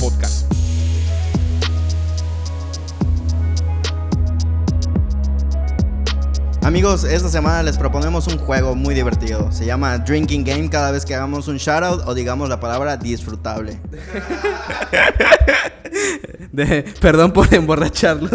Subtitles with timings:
[0.00, 0.44] Podcast.
[6.62, 9.52] Amigos, esta semana les proponemos un juego muy divertido.
[9.52, 13.78] Se llama Drinking Game cada vez que hagamos un shoutout o digamos la palabra disfrutable.
[16.52, 18.30] De- perdón por emborracharlo.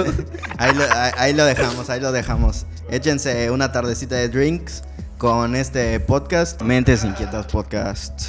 [0.58, 2.66] Ahí lo, ahí- ahí lo dejamos, ahí lo dejamos.
[2.92, 4.84] Échense una tardecita de drinks
[5.18, 8.22] con este podcast, Mentes Inquietas Podcast.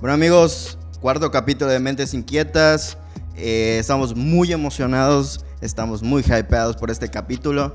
[0.00, 2.96] Bueno amigos, cuarto capítulo de Mentes Inquietas.
[3.36, 7.74] Eh, estamos muy emocionados, estamos muy hypeados por este capítulo.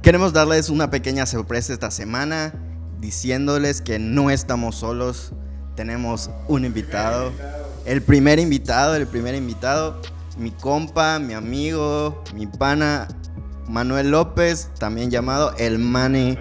[0.00, 2.54] Queremos darles una pequeña sorpresa esta semana,
[3.00, 5.32] diciéndoles que no estamos solos.
[5.76, 7.32] Tenemos un invitado.
[7.84, 10.00] El primer invitado, el primer invitado,
[10.38, 13.08] mi compa, mi amigo, mi pana,
[13.68, 16.38] Manuel López, también llamado El Mani.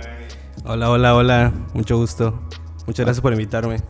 [0.63, 1.53] Hola, hola, hola.
[1.73, 2.47] Mucho gusto.
[2.87, 3.81] Muchas gracias por invitarme.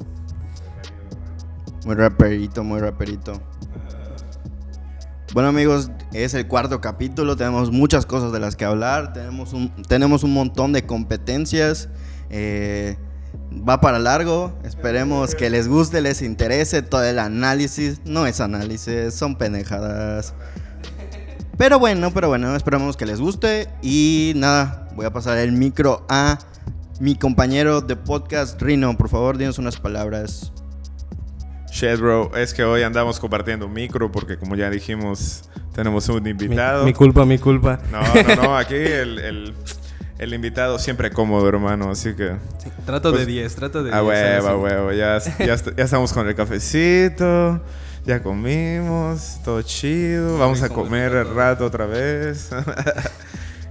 [1.86, 3.42] Muy raperito, muy raperito.
[5.34, 9.74] Bueno amigos, es el cuarto capítulo, tenemos muchas cosas de las que hablar, tenemos un,
[9.88, 11.90] tenemos un montón de competencias,
[12.30, 12.98] eh,
[13.68, 19.16] va para largo, esperemos que les guste, les interese todo el análisis, no es análisis,
[19.16, 20.36] son pendejadas.
[21.58, 23.70] Pero bueno, pero bueno, esperamos que les guste.
[23.82, 26.40] Y nada, voy a pasar el micro a
[27.00, 30.52] mi compañero de podcast, Rino, por favor, dinos unas palabras.
[31.74, 36.30] Shit, bro, es que hoy andamos compartiendo micro porque como ya dijimos, tenemos un Mi,
[36.30, 36.86] invitado.
[36.86, 37.80] mi culpa, mi culpa.
[37.92, 38.00] No,
[38.36, 39.54] no, no, aquí el, el-
[40.20, 42.34] el invitado siempre cómodo, hermano, así que...
[42.86, 43.96] Trato Pues- de 10, trato de 10.
[43.96, 44.58] A huevo, a sí.
[44.58, 47.60] huevo, ya, ya, ya estamos con el cafecito,
[48.06, 52.52] ya comimos, todo chido, vamos a comer el rato otra vez.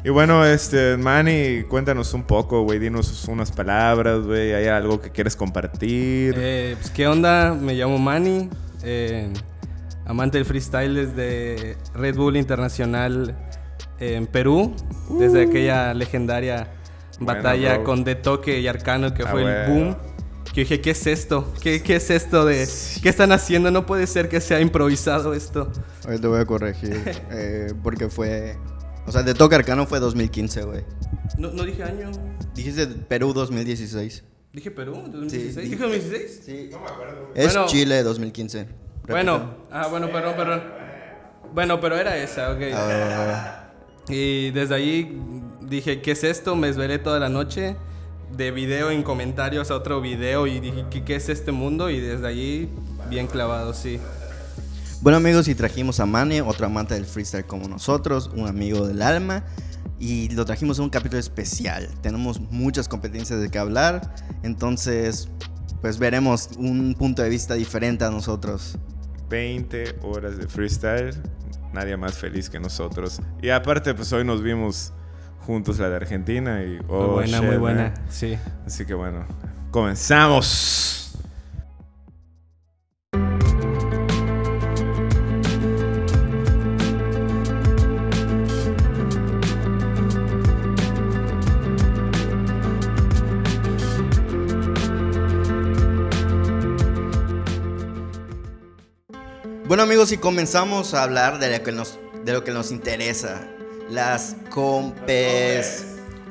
[0.04, 5.10] y bueno, este, Manny, cuéntanos un poco, güey, dinos unas palabras, güey, ¿hay algo que
[5.10, 6.34] quieres compartir?
[6.36, 7.54] Eh, pues, ¿Qué onda?
[7.54, 8.48] Me llamo Manny.
[8.82, 9.32] eh,
[10.04, 13.36] amante del freestyle desde Red Bull Internacional
[14.00, 14.74] en Perú.
[15.18, 16.68] Desde aquella legendaria
[17.20, 17.84] Bueno, batalla bro.
[17.84, 19.72] con De Toque y Arcano que Ah, fue el huevo.
[19.74, 19.96] boom.
[20.52, 21.50] Que dije, ¿qué es esto?
[21.62, 22.68] ¿Qué, qué es esto de...
[23.02, 23.70] ¿Qué están haciendo?
[23.70, 25.70] No puede ser que sea improvisado esto.
[26.08, 27.00] Hoy te voy a corregir.
[27.30, 28.58] eh, porque fue.
[29.06, 30.84] O sea, el de Toque Arcano fue 2015, güey.
[31.38, 32.10] No, no dije año.
[32.54, 34.22] Dijiste Perú 2016.
[34.52, 35.56] Dije Perú, Sí, 2016.
[35.56, 36.42] di- ¿Dije 2016?
[36.44, 36.70] Sí.
[37.34, 37.66] Es Bueno.
[37.66, 38.68] Chile 2015.
[39.08, 40.62] Bueno, ah, bueno, perdón, perdón.
[41.54, 42.60] Bueno, pero era esa, ok.
[42.74, 43.70] Ah,
[44.08, 45.20] Y desde ahí
[45.62, 46.54] dije, ¿qué es esto?
[46.56, 47.76] Me desvelé toda la noche
[48.36, 51.90] de video en comentarios a otro video y dije, ¿qué, qué es este mundo?
[51.90, 52.68] Y desde ahí,
[53.10, 53.98] bien clavado, sí.
[55.02, 59.02] Bueno, amigos, y trajimos a Mane, otro amante del freestyle como nosotros, un amigo del
[59.02, 59.42] alma.
[59.98, 61.88] Y lo trajimos en un capítulo especial.
[62.02, 64.14] Tenemos muchas competencias de que hablar.
[64.44, 65.28] Entonces,
[65.80, 68.78] pues veremos un punto de vista diferente a nosotros.
[69.28, 71.20] 20 horas de freestyle,
[71.72, 73.20] nadie más feliz que nosotros.
[73.42, 74.92] Y aparte, pues hoy nos vimos
[75.40, 76.76] juntos la de Argentina y...
[76.76, 77.60] Muy oh, buena, shit, muy man.
[77.60, 78.38] buena, sí.
[78.64, 79.26] Así que bueno,
[79.72, 81.01] comenzamos.
[99.64, 103.46] Bueno amigos, y comenzamos a hablar de lo que nos, de lo que nos interesa.
[103.88, 105.86] Las compes.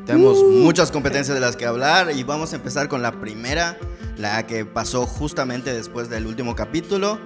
[0.06, 3.78] Tenemos muchas competencias de las que hablar y vamos a empezar con la primera,
[4.18, 7.20] la que pasó justamente después del último capítulo,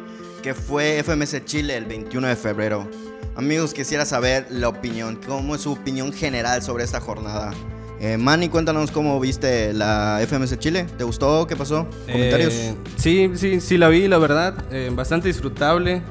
[0.44, 2.88] que fue FMS Chile el 21 de febrero.
[3.36, 7.52] Amigos, quisiera saber la opinión, cómo es su opinión general sobre esta jornada.
[8.00, 10.86] Eh, Manny, cuéntanos cómo viste la FMS Chile.
[10.98, 11.48] ¿Te gustó?
[11.48, 11.88] ¿Qué pasó?
[12.12, 12.54] ¿Comentarios?
[12.54, 14.54] Eh, sí, sí, sí la vi, la verdad.
[14.72, 16.02] Eh, bastante disfrutable,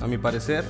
[0.00, 0.64] a mi parecer.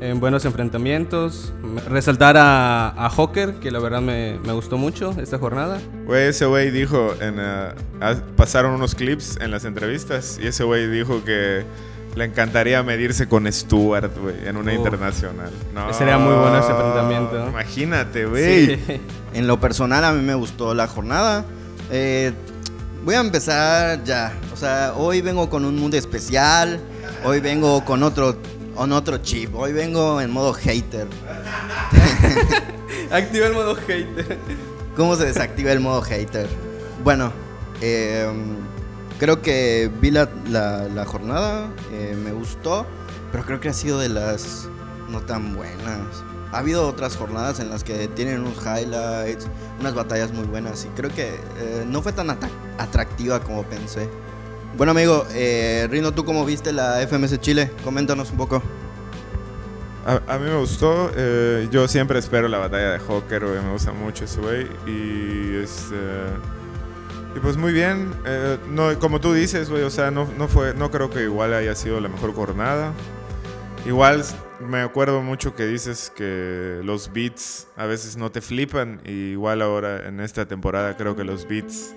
[0.00, 1.52] En buenos enfrentamientos.
[1.88, 5.80] Resaltar a, a Hawker, que la verdad me, me gustó mucho esta jornada.
[6.04, 7.68] Güey, ese güey dijo, en, eh,
[8.00, 11.64] ah, pasaron unos clips en las entrevistas y ese güey dijo que
[12.18, 14.78] le encantaría medirse con Stuart, güey, en una Uf.
[14.78, 15.50] internacional.
[15.72, 17.48] No, Sería muy bueno ese enfrentamiento.
[17.48, 18.66] Imagínate, güey.
[18.76, 19.00] Sí.
[19.34, 21.44] En lo personal a mí me gustó la jornada.
[21.90, 22.32] Eh,
[23.04, 24.32] voy a empezar ya.
[24.54, 26.80] O sea, hoy vengo con un mundo especial.
[27.24, 28.38] Hoy vengo con otro,
[28.74, 29.54] con otro chip.
[29.54, 31.06] Hoy vengo en modo hater.
[33.12, 34.38] Activa el modo hater.
[34.96, 36.48] ¿Cómo se desactiva el modo hater?
[37.04, 37.30] Bueno,
[37.82, 38.26] eh,
[39.18, 42.86] creo que vi la, la- jornada, eh, me gustó,
[43.32, 44.68] pero creo que ha sido de las
[45.08, 46.24] no tan buenas.
[46.52, 49.46] Ha habido otras jornadas en las que tienen unos highlights,
[49.80, 52.30] unas batallas muy buenas y creo que eh, no fue tan
[52.78, 54.08] atractiva como pensé.
[54.76, 57.70] Bueno, amigo, eh, Rino, ¿tú cómo viste la FMS Chile?
[57.84, 58.62] Coméntanos un poco.
[60.06, 61.10] A, mí me gustó.
[61.14, 63.42] eh, yo siempre espero la batalla de Hawker.
[63.44, 64.66] Me gusta mucho ese güey.
[64.86, 65.96] Y este.
[67.38, 68.12] Y pues muy bien.
[68.26, 69.84] eh, no, como tú dices, güey.
[69.84, 70.74] O sea, no, no fue.
[70.74, 72.92] No creo que igual haya sido la mejor jornada.
[73.86, 74.24] Igual
[74.60, 79.00] me acuerdo mucho que dices que los beats a veces no te flipan.
[79.04, 81.94] Y igual ahora en esta temporada creo que los beats.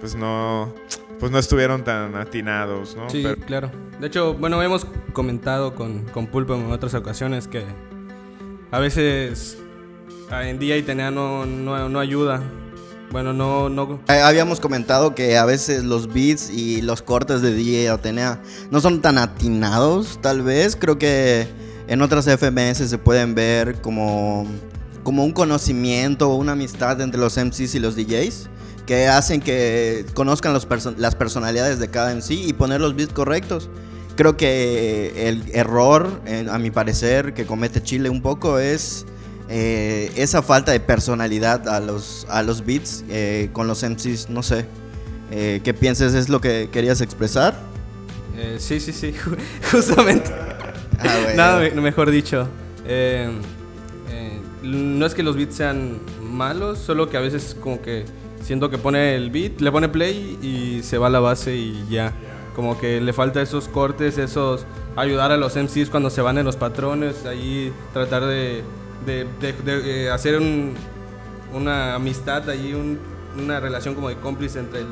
[0.00, 0.74] Pues no.
[1.18, 3.08] Pues no estuvieron tan atinados, ¿no?
[3.08, 3.70] Sí, Pero- claro.
[3.98, 7.64] De hecho, bueno, hemos comentado con, con Pulpo en otras ocasiones que
[8.70, 9.58] a veces
[10.30, 12.42] ah, en día y tenía no, no, no ayuda.
[13.10, 17.54] Bueno, no, no, Eh, habíamos comentado que a veces los beats y los cortes de
[17.54, 20.76] DJ Atenea no son tan atinados, tal vez.
[20.76, 21.48] Creo que
[21.86, 24.46] en otras FMS se pueden ver como,
[25.04, 28.50] como un conocimiento o una amistad entre los MCs y los DJs
[28.86, 30.54] que hacen que conozcan
[30.96, 33.68] las personalidades de cada MC y poner los beats correctos.
[34.16, 39.06] Creo que el error, eh, a mi parecer, que comete Chile un poco es
[39.48, 44.42] eh, esa falta de personalidad a los, a los beats eh, con los MCs, no
[44.42, 44.66] sé.
[45.30, 46.14] Eh, ¿Qué piensas?
[46.14, 47.58] ¿Es lo que querías expresar?
[48.36, 49.36] eh, sí, sí, sí, ju-
[49.70, 50.30] justamente.
[50.98, 51.36] Ah, bueno.
[51.36, 52.48] Nada me- mejor dicho.
[54.62, 58.04] No es que los beats sean malos, solo que a veces como que
[58.42, 61.86] siento que pone el beat, le pone play y se va a la base y
[61.88, 62.12] ya.
[62.56, 64.66] Como que le falta esos cortes, esos
[64.96, 68.64] ayudar a los MCs cuando se van en los patrones, ahí tratar de,
[69.08, 70.74] de- de- de, eh, hacer un-
[71.52, 72.98] una amistad, ahí un-
[73.42, 74.86] una relación como de cómplice entre el,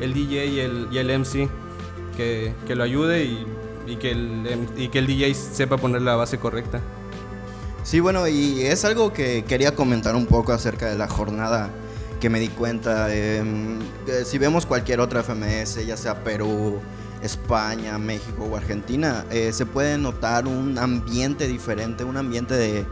[0.00, 1.48] el DJ y el, y el MC
[2.16, 3.46] que, que lo ayude y,
[3.86, 6.80] y que el, y que el DJ sepa poner la base correcta.
[7.82, 11.70] Sí, bueno, y es algo que quería comentar un poco acerca de la jornada
[12.20, 13.06] que me di cuenta.
[13.08, 16.80] que si vemos cualquier otra FMS, ya sea Perú,
[17.22, 22.84] España, México o Argentina, eh, se puede notar un ambiente diferente, un ambiente de,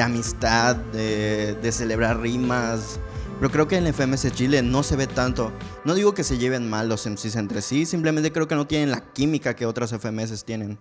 [0.00, 2.98] de amistad, de, celebrar rimas.
[3.38, 5.52] Pero creo que en FMS Chile no se ve tanto.
[5.84, 8.90] No digo que se lleven mal los MCs entre sí, simplemente creo que no tienen
[8.90, 10.78] la química que otras FMS tienen.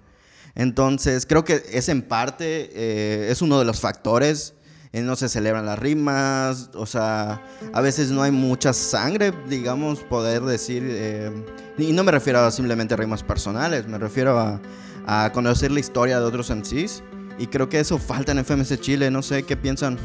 [0.55, 4.53] Entonces, creo que es en parte, eh, es uno de los factores.
[4.93, 7.43] Eh, no se celebran las rimas, o sea,
[7.73, 10.83] a veces no hay mucha sangre, digamos, poder decir.
[10.87, 11.31] eh,
[11.77, 14.59] y no me refiero a simplemente rimas personales, me refiero a,
[15.05, 17.03] a conocer la historia de otros MCs.
[17.39, 19.97] Y creo que eso falta en FMS Chile, no sé qué piensan.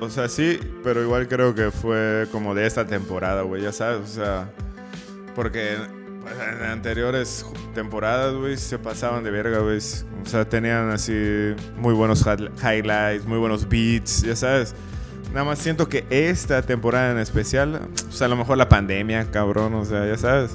[0.00, 4.00] O sea, sí, pero igual creo que fue como de esta temporada, güey, ya sabes,
[4.02, 4.50] o sea,
[5.34, 5.76] porque
[6.22, 7.44] pues, en anteriores
[7.74, 9.78] temporadas, güey, se pasaban de verga, güey.
[9.78, 14.72] O sea, tenían así muy buenos hi- highlights, muy buenos beats, ya sabes.
[15.32, 19.30] Nada más siento que esta temporada en especial, o sea, a lo mejor la pandemia,
[19.32, 20.52] cabrón, o sea, ya sabes.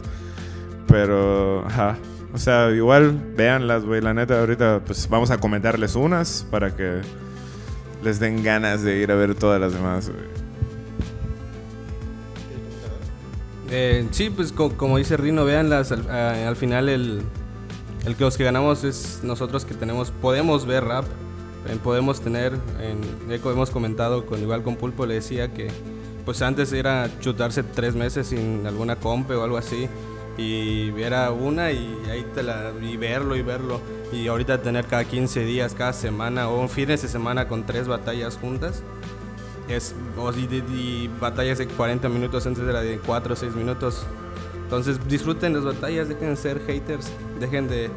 [0.87, 1.97] Pero, ajá.
[2.33, 7.01] O sea, igual véanlas, güey, la neta, ahorita pues vamos a comentarles unas para que
[8.03, 10.11] les den ganas de ir a ver todas las demás.
[13.69, 17.21] Eh, sí, pues co- como dice Rino, véanlas, al, al final el,
[18.17, 21.05] que los que ganamos es nosotros que tenemos, podemos ver rap,
[21.67, 25.69] eh, podemos tener, en, ya co- hemos comentado con igual con Pulpo, le decía que
[26.25, 29.89] pues antes era chutarse tres meses sin alguna compe o algo así
[30.37, 33.79] y era una y ahí te la, y verlo y verlo
[34.11, 37.87] y ahorita tener cada 15 días, cada semana o un fines de semana con tres
[37.87, 38.81] batallas juntas
[39.69, 43.35] es o y, de- y batallas de 40 minutos antes de la de 4 o
[43.35, 44.03] 6 minutos.
[44.63, 47.07] Entonces disfruten las batallas, dejen de ser haters,
[47.39, 47.91] dejen de...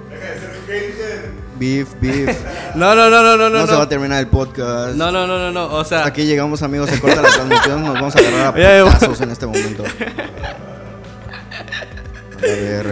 [1.58, 2.36] Beef, beef.
[2.74, 3.66] No, no, no, no, no, no, no.
[3.66, 4.94] se va a terminar el podcast.
[4.94, 6.04] no, no, no, no, no, o sea...
[6.04, 6.90] Aquí llegamos, amigos.
[6.90, 7.82] Se corta la transmisión.
[7.82, 9.84] Nos vamos a agarrar a en este momento.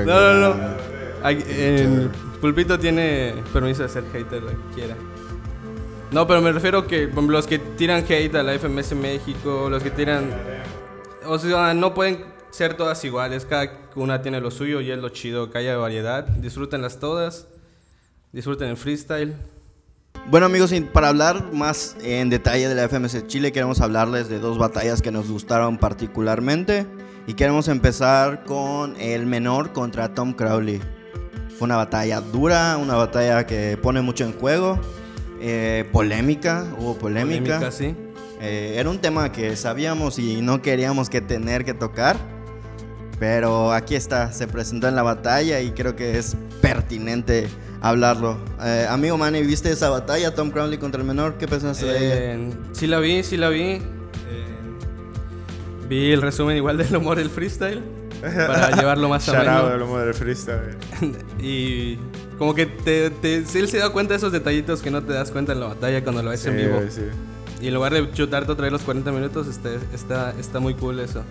[0.07, 0.75] No, no, no.
[1.23, 1.43] Aquí,
[2.41, 4.97] Pulpito tiene permiso de ser hater lo que quiera.
[6.11, 9.91] No, pero me refiero que los que tiran hate a la FMS México, los que
[9.91, 10.31] tiran...
[11.27, 15.09] O sea, no pueden ser todas iguales, cada una tiene lo suyo y es lo
[15.09, 16.25] chido, que haya variedad.
[16.25, 17.49] Disfrútenlas todas,
[18.33, 19.35] disfruten el freestyle.
[20.31, 24.57] Bueno amigos, para hablar más en detalle de la FMS Chile, queremos hablarles de dos
[24.57, 26.87] batallas que nos gustaron particularmente.
[27.27, 30.81] Y queremos empezar con el menor contra Tom Crowley.
[31.59, 34.79] Fue una batalla dura, una batalla que pone mucho en juego.
[35.41, 37.59] eh, polémica, hubo polémica.
[37.59, 37.95] Polémica, sí.
[38.41, 42.17] Eh, era un tema que sabíamos y no queríamos que tener que tocar.
[43.19, 47.49] Pero aquí está, se presentó en la batalla y creo que es pertinente
[47.81, 48.37] hablarlo.
[48.63, 51.37] Eh, amigo Manny, ¿viste esa batalla, Tom Crowley contra el menor?
[51.39, 52.15] ¿Qué pensaste de ella?
[52.17, 53.81] Eh, sí la vi, sí la vi.
[55.89, 57.83] Vi el resumen igual del humor del freestyle.
[58.23, 59.67] para llevarlo más ameno.
[59.67, 60.77] al lomo del freestyle.
[61.39, 61.97] y
[62.39, 65.31] como que te, te, él se da cuenta de esos detallitos que no te das
[65.31, 66.81] cuenta en la batalla cuando lo ves Sí, en vivo.
[66.89, 67.03] sí.
[67.61, 71.01] Y en lugar de chutarte otra vez los 40 minutos, este, está, está muy cool
[71.01, 71.23] eso.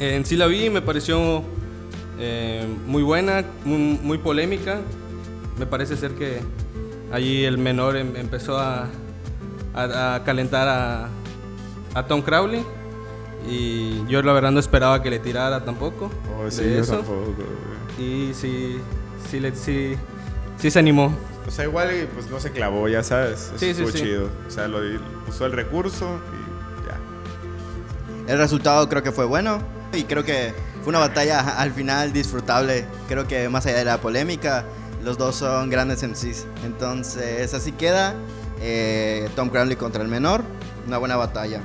[0.00, 1.42] En sí la vi, me pareció
[2.18, 4.80] eh, muy buena, muy, muy polémica.
[5.58, 6.40] Me parece ser que
[7.12, 8.88] allí el menor em- empezó a,
[9.74, 11.08] a- a calentar a,
[11.94, 12.64] a Tom Crowley.
[13.48, 16.10] Y yo la verdad no esperaba que le tirara tampoco.
[16.38, 16.96] Oh, sí, de yo eso.
[16.98, 18.28] tampoco, güey.
[18.30, 18.78] Y sí,
[19.30, 19.94] sí, le, sí,
[20.58, 21.12] sí se animó.
[21.46, 23.40] O sea, igual pues no se clavó, ya sabes.
[23.40, 23.98] Eso Sí, sí, estuvo sí.
[24.02, 24.28] chido.
[24.46, 24.78] O sea, lo
[25.28, 26.86] usó el recurso y
[28.26, 28.32] ya.
[28.32, 29.58] El resultado creo que fue bueno
[29.92, 32.86] y creo que fue una batalla al final disfrutable.
[33.08, 34.64] Creo que más allá de la polémica,
[35.04, 36.46] los dos son grandes MCs.
[36.64, 38.14] Entonces, así queda.
[38.60, 40.42] eh, Tom Crowley contra el menor.
[40.86, 41.60] Una buena batalla.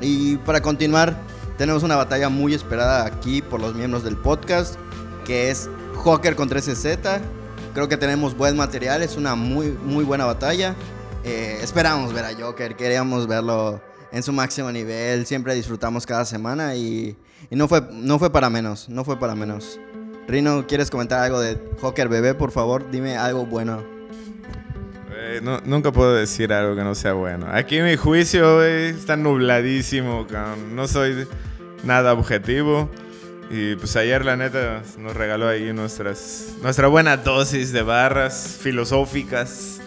[0.00, 1.16] Y para continuar,
[1.58, 4.76] tenemos una batalla muy esperada aquí por los miembros del podcast,
[5.24, 6.86] que es Joker contra SZ.
[7.74, 10.74] Creo que tenemos buen material, es una muy, muy buena batalla.
[11.22, 13.80] Eh, esperamos ver a Joker, queríamos verlo
[14.10, 17.16] en su máximo nivel, siempre disfrutamos cada semana y,
[17.50, 19.78] y no, fue, no fue para menos, no fue para menos.
[20.26, 22.34] Rino, ¿quieres comentar algo de Joker Bebé?
[22.34, 23.99] Por favor, dime algo bueno.
[25.30, 27.46] Güey, no- nunca puedo decir algo que no sea bueno.
[27.52, 30.74] Aquí mi juicio güey, está nubladísimo, cabrón.
[30.74, 31.26] no soy
[31.84, 32.90] nada objetivo.
[33.48, 39.80] Y pues ayer la neta nos regaló ahí nuestras, nuestra buena dosis de barras filosóficas.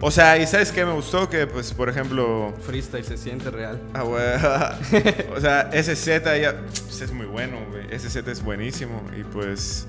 [0.00, 1.28] O sea, ¿y sabes qué me gustó?
[1.28, 3.80] Que pues, por ejemplo, Freestyle se siente real.
[3.94, 4.22] Ah, güey.
[5.36, 6.06] o sea, SZ
[6.40, 6.56] ya
[6.86, 7.98] pues, es muy bueno, güey.
[7.98, 9.02] SZ es buenísimo.
[9.18, 9.86] Y pues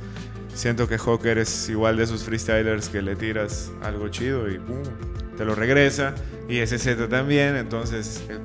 [0.53, 4.77] siento que Joker es igual de esos freestylers que le tiras algo chido y pum,
[5.37, 6.13] te lo regresa.
[6.49, 7.55] Y SZ también.
[7.55, 8.37] Entonces, eh,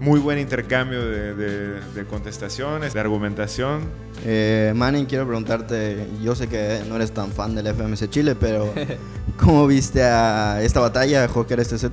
[0.00, 3.80] muy buen intercambio de, de- de contestaciones, de argumentación.
[4.24, 8.72] Eh, Manning, quiero preguntarte, yo sé que no eres tan fan del FMC Chile, pero
[9.38, 11.84] ¿cómo viste a esta batalla, Joker SZ?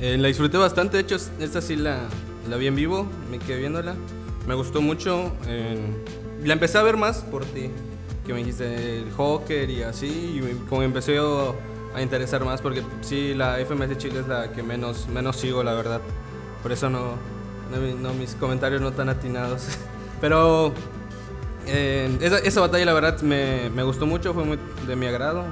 [0.00, 2.00] Eh, la disfruté bastante, de hecho esta sí la,
[2.48, 3.94] la vi en vivo, me quedé viéndola.
[4.46, 5.32] Me gustó mucho.
[5.48, 5.78] eh,
[6.44, 7.70] la empecé a ver más por ti,
[8.26, 11.54] que me dijiste el Joker y así, y como empecé yo
[11.94, 15.72] a interesar más, porque sí, la FMS Chile es la que menos, menos sigo, la
[15.72, 16.00] verdad.
[16.62, 17.12] Por eso no,
[17.70, 19.68] no, no, mis comentarios no tan atinados.
[20.20, 20.74] Pero
[21.66, 25.44] eh, esa, esa batalla la verdad me, me gustó mucho, fue muy de mi agrado.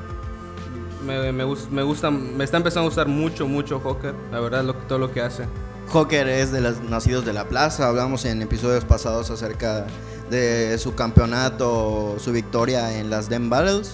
[1.07, 4.75] Me, me, me gusta, me está empezando a gustar mucho, mucho Joker, la verdad, lo,
[4.75, 5.45] todo lo que hace.
[5.90, 9.87] Joker es de los nacidos de la plaza, hablamos en episodios pasados acerca
[10.31, 13.93] de su campeonato, su victoria en las Dem Battles.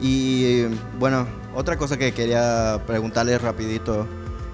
[0.00, 0.64] Y
[0.98, 4.06] bueno, otra cosa que quería preguntarles rapidito,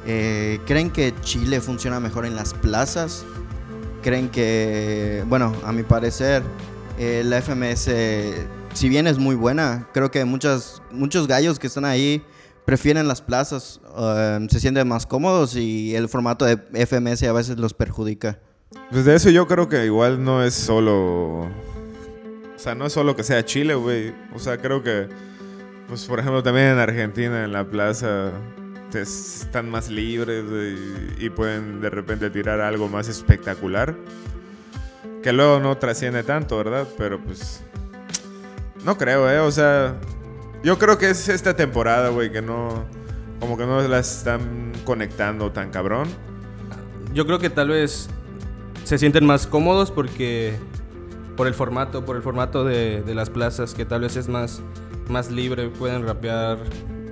[0.07, 3.25] eh, ¿creen que Chile funciona mejor en las plazas?
[4.03, 6.43] ¿Creen que, bueno, a mi parecer,
[6.99, 7.91] eh, la FMS,
[8.75, 12.23] si bien es muy buena, creo que muchas, muchos gallos que están ahí
[12.65, 17.59] prefieren las plazas, eh, se sienten más cómodos y el formato de FMS a veces
[17.59, 18.39] los perjudica.
[18.91, 21.41] Pues de eso yo creo que igual no es solo.
[21.43, 21.49] O
[22.57, 24.15] sea, no es solo que sea Chile, güey.
[24.35, 25.09] O sea, creo que.
[25.89, 28.31] Pues por ejemplo, también en Argentina, en la plaza.
[28.91, 30.45] te- están más libres
[31.19, 33.97] y pueden de repente tirar algo más espectacular.
[35.23, 36.87] Que luego no trasciende tanto, ¿verdad?
[36.97, 37.63] Pero pues.
[38.85, 39.39] No creo, ¿eh?
[39.41, 39.97] O sea.
[40.63, 42.85] Yo creo que es esta temporada, güey, que no.
[43.41, 46.09] Como que no la están conectando tan cabrón.
[47.15, 48.09] Yo creo que tal vez
[48.91, 50.57] se sienten más cómodos porque
[51.37, 54.63] por el formato, por el formato de, de las plazas, que tal vez es más,
[55.09, 56.59] más libre, pueden rapear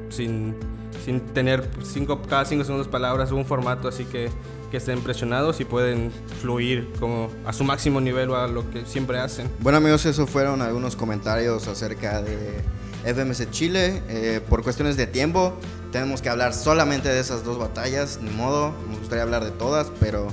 [0.09, 0.57] sin,
[1.05, 4.29] sin tener cinco, cada cinco segundos palabras, un formato así que,
[4.73, 6.11] que estén presionados y pueden
[6.43, 9.49] fluir como a su máximo nivel a lo que siempre hacen.
[9.61, 12.61] Bueno amigos, esos fueron algunos comentarios acerca de
[13.05, 14.03] FMS Chile.
[14.09, 15.53] Eh, por cuestiones de tiempo,
[15.93, 18.75] tenemos que hablar solamente de esas dos batallas, ni modo.
[18.91, 20.27] Me gustaría hablar de todas, pero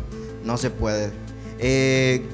[0.43, 1.11] no se puede.
[1.59, 2.25] Eh,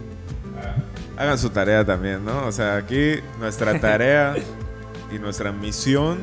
[1.17, 2.47] Hagan su tarea también, ¿no?
[2.47, 4.35] O sea, aquí nuestra tarea
[5.11, 6.17] y nuestra misión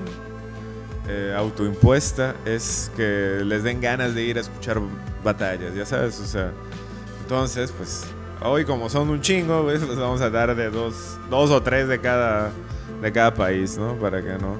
[1.08, 4.80] eh, autoimpuesta es que les den ganas de ir a escuchar
[5.22, 6.50] batallas, ya sabes, o sea.
[7.22, 8.06] Entonces, pues,
[8.42, 11.86] hoy como son un chingo, pues, les vamos a dar de dos, dos o tres
[11.86, 12.50] de cada,
[13.00, 13.94] de cada país, ¿no?
[14.00, 14.56] Para que no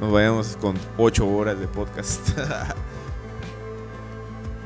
[0.00, 2.30] nos vayamos con ocho horas de podcast.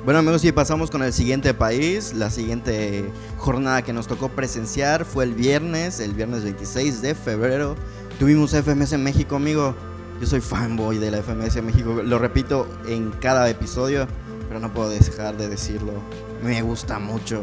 [0.04, 2.12] Bueno amigos, y pasamos con el siguiente país.
[2.12, 7.74] La siguiente jornada que nos tocó presenciar fue el viernes, el viernes 26 de febrero.
[8.18, 9.74] Tuvimos FMS en México, amigo.
[10.20, 12.02] Yo soy fanboy de la FMS en México.
[12.04, 14.06] Lo repito en cada episodio,
[14.46, 15.94] pero no puedo dejar de decirlo.
[16.42, 17.42] Me gusta mucho.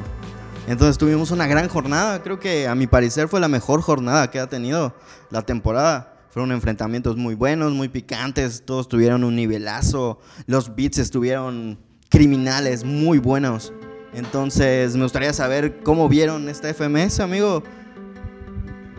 [0.68, 2.22] Entonces tuvimos una gran jornada.
[2.22, 4.94] Creo que a mi parecer fue la mejor jornada que ha tenido
[5.32, 6.14] la temporada.
[6.30, 8.62] Fueron enfrentamientos muy buenos, muy picantes.
[8.68, 10.20] Todos tuvieron un nivelazo.
[10.46, 11.80] Los beats estuvieron
[12.12, 13.74] criminales, muy buenos.
[14.14, 17.64] Entonces me gustaría saber cómo vieron esta FMS, amigo.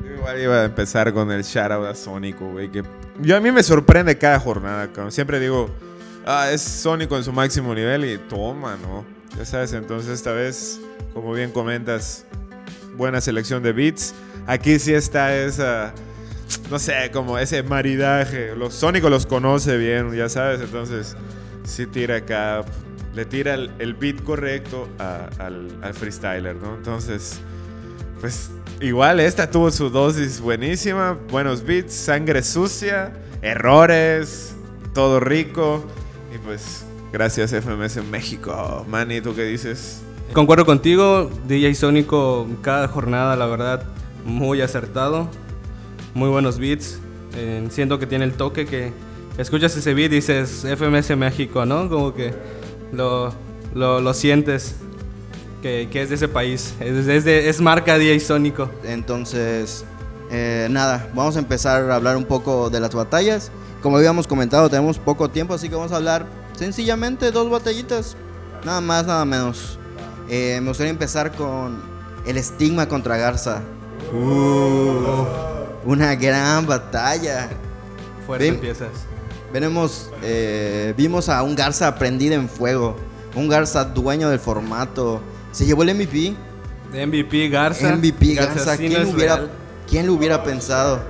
[0.02, 2.70] Yo igual iba a empezar con el shoutout a Sónico, güey.
[3.20, 5.12] Yo a mí me sorprende cada jornada, cabrón.
[5.12, 5.70] Siempre digo,
[6.24, 9.04] ah, es Sónico en su máximo nivel y toma, ¿no?
[9.36, 10.80] Ya sabes, entonces esta vez,
[11.12, 12.24] como bien comentas,
[12.96, 14.14] buena selección de beats.
[14.46, 15.92] Aquí sí está esa,
[16.70, 18.56] no sé, como ese maridaje.
[18.56, 21.14] Los Sónico los conoce bien, ya sabes, entonces
[21.64, 22.64] sí tira acá,
[23.14, 24.88] le tira el, el beat correcto
[25.38, 26.74] al, al freestyler, ¿no?
[26.74, 27.40] Entonces,
[28.20, 28.50] pues
[28.80, 34.54] igual esta tuvo su dosis buenísima, buenos beats, sangre sucia, errores,
[34.94, 35.84] todo rico.
[36.34, 38.86] Y pues, gracias FMS en México.
[38.88, 40.02] Manny, ¿tú qué dices?
[40.32, 43.84] Concuerdo contigo, DJ Sónico, cada jornada, la verdad,
[44.24, 45.28] muy acertado.
[46.14, 47.00] Muy buenos beats.
[47.36, 48.92] Eh, siento que tiene el toque que
[49.38, 51.88] escuchas ese beat y dices FMS México, ¿no?
[51.88, 52.34] Como que
[52.92, 53.32] lo,
[53.74, 54.74] lo, lo sientes
[55.62, 56.74] que, que es de ese país.
[56.80, 58.70] Es, es, de- es marca DJ Sónico.
[58.84, 59.84] Entonces,
[60.30, 63.50] eh, nada, vamos a empezar a hablar un poco de las batallas.
[63.82, 68.16] Como habíamos comentado, tenemos poco tiempo, así que vamos a hablar sencillamente dos batallitas.
[68.64, 69.78] Nada más, nada menos.
[70.28, 71.82] Eh, me gustaría empezar con
[72.24, 73.60] el estigma contra Garza.
[74.12, 75.24] Uh,
[75.84, 77.48] una gran batalla.
[78.26, 78.88] Fuerte empiezas.
[79.52, 82.96] Veremos, eh, vimos a un Garza prendido en fuego.
[83.34, 85.20] Un Garza dueño del formato.
[85.52, 86.34] Se llevó el MVP.
[87.06, 87.94] MVP Garza.
[87.94, 89.48] MVP Garza, no ¿quién, hubiera.
[89.88, 91.00] ¿quién lo hubiera pensado?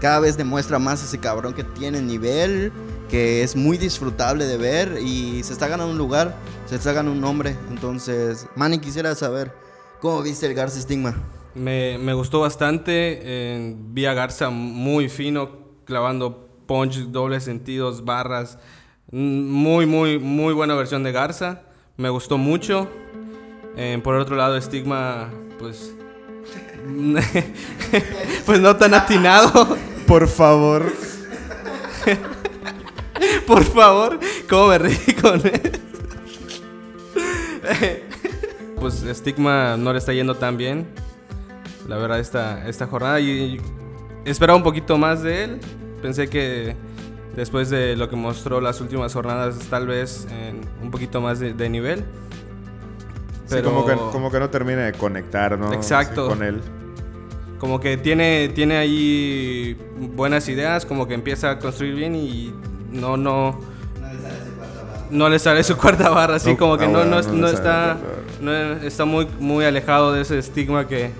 [0.00, 2.72] Cada vez demuestra más ese cabrón que tiene nivel,
[3.08, 7.12] que es muy disfrutable de ver y se está ganando un lugar, se está ganando
[7.12, 7.56] un nombre.
[7.70, 9.52] Entonces, Manny, quisiera saber
[10.00, 11.14] cómo viste el Garza Stigma.
[11.54, 13.20] Me, me gustó bastante.
[13.22, 15.50] eh, vi a Garza muy fino,
[15.84, 18.58] clavando punch, dobles sentidos, barras.
[19.10, 21.62] Mm, Muy, muy, muy buena versión de Garza.
[21.96, 22.88] Me gustó mucho.
[23.76, 25.94] Eh, por otro lado, Stigma, pues.
[28.46, 29.76] pues no tan atinado.
[30.06, 30.92] Por favor.
[33.46, 35.80] Por favor, ¿cómo me reí con él?
[38.80, 40.86] pues Stigma no le está yendo tan bien.
[41.88, 43.20] La verdad, esta, esta jornada.
[43.20, 43.60] Y
[44.24, 45.60] esperaba un poquito más de él.
[46.02, 46.76] Pensé que
[47.34, 51.52] después de lo que mostró las últimas jornadas, tal vez en un poquito más de,
[51.54, 52.04] de nivel.
[53.46, 55.72] Sí, como, que, como que no termina de conectar, ¿no?
[55.72, 56.24] Exacto.
[56.24, 56.60] Sí, con él.
[57.58, 59.76] Como que tiene, tiene ahí
[60.14, 62.52] buenas ideas, como que empieza a construir bien y
[62.92, 63.58] no, no,
[65.10, 67.32] no le sale su cuarta barra, así No, como que ah, no, bueno, no, no
[67.32, 68.52] no le sale está, su cuarta no
[68.86, 71.10] está muy, muy alejado de ese estigma que,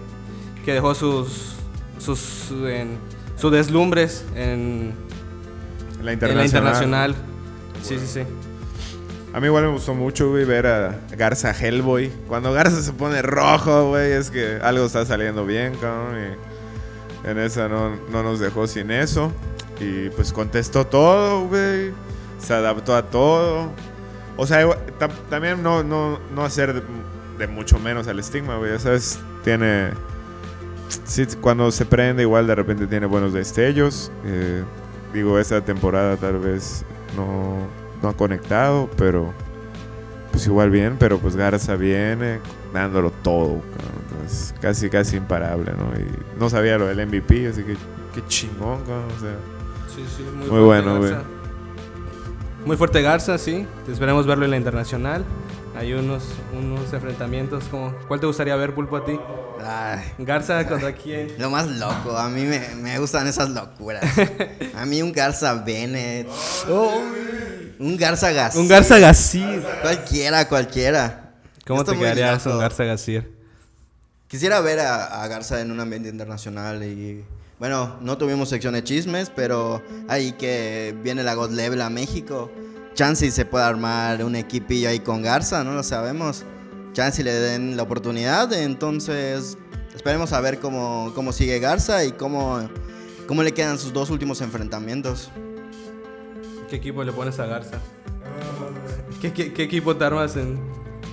[0.64, 1.54] que dejó sus,
[1.98, 2.98] sus en-
[3.36, 4.94] sus deslumbres en,
[6.02, 6.36] La en internacional.
[6.36, 7.14] la internacional.
[7.82, 8.22] Sí, sí, sí.
[9.34, 12.10] A mí igual me gustó mucho, güey, ver a Garza Hellboy.
[12.26, 16.14] Cuando Garza se pone rojo, güey, es que algo está saliendo bien, cabrón.
[17.24, 19.30] Y en esa no, no nos dejó sin eso.
[19.78, 21.92] Y pues contestó todo, güey.
[22.38, 23.70] Se adaptó a todo.
[24.38, 24.78] O sea, igual-
[25.28, 26.82] también no, no, no hacer de,
[27.38, 28.72] de mucho menos al estigma, güey.
[28.72, 29.90] Ya sabes, tiene...
[31.04, 34.10] Sí, cuando se prende, igual de repente tiene buenos destellos.
[34.24, 34.62] Eh,
[35.12, 36.84] digo, esta temporada tal vez
[37.16, 37.66] no,
[38.02, 39.32] no ha conectado, pero
[40.30, 42.40] pues igual bien, pero pues Garza viene
[42.72, 43.60] dándolo todo.
[44.10, 45.98] Entonces, casi, casi imparable, ¿no?
[45.98, 47.76] Y no sabía lo del MVP, así que
[48.14, 49.06] qué chingón, cabrón.
[49.16, 49.36] O sea,
[49.96, 51.00] Sí, sí, muy, Muy bueno.
[51.00, 51.22] Garza.
[52.66, 53.66] Muy fuerte Garza, sí.
[53.90, 55.24] Esperemos verlo en la internacional.
[55.76, 57.94] Hay unos, unos enfrentamientos como...
[58.08, 59.18] ¿Cuál te gustaría ver, Pulpo, a ti?
[59.62, 61.34] Ay, Garza contra quién?
[61.38, 64.02] lo más loco, a mí me, me gustan esas locuras.
[64.74, 66.28] A mí un Garza Bennett,
[67.78, 68.56] un Garza Gas.
[68.56, 69.64] Un Garza Gasir.
[69.82, 71.34] Cualquiera, cualquiera.
[71.66, 72.50] ¿Cómo Está te loco.
[72.50, 73.36] un Garza Gasir?
[74.28, 77.24] Quisiera ver a, a Garza en un ambiente internacional y
[77.58, 82.50] bueno, no tuvimos sección de chismes, pero ahí que viene la God Level a México.
[82.96, 86.44] Chance se puede armar un equipillo ahí con Garza, no lo sabemos.
[86.94, 89.58] Chance le den la oportunidad, entonces
[89.94, 92.58] esperemos a ver cómo, cómo sigue Garza y cómo,
[93.28, 95.30] cómo le quedan sus dos últimos enfrentamientos.
[96.70, 97.78] ¿Qué equipo le pones a Garza?
[99.20, 100.58] ¿Qué, qué, qué equipo te armas en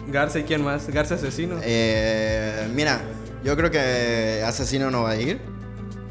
[0.08, 0.88] Garza y quién más?
[0.88, 1.58] ¿Garza asesino?
[1.62, 3.02] Eh, mira,
[3.44, 5.42] yo creo que Asesino no va a ir.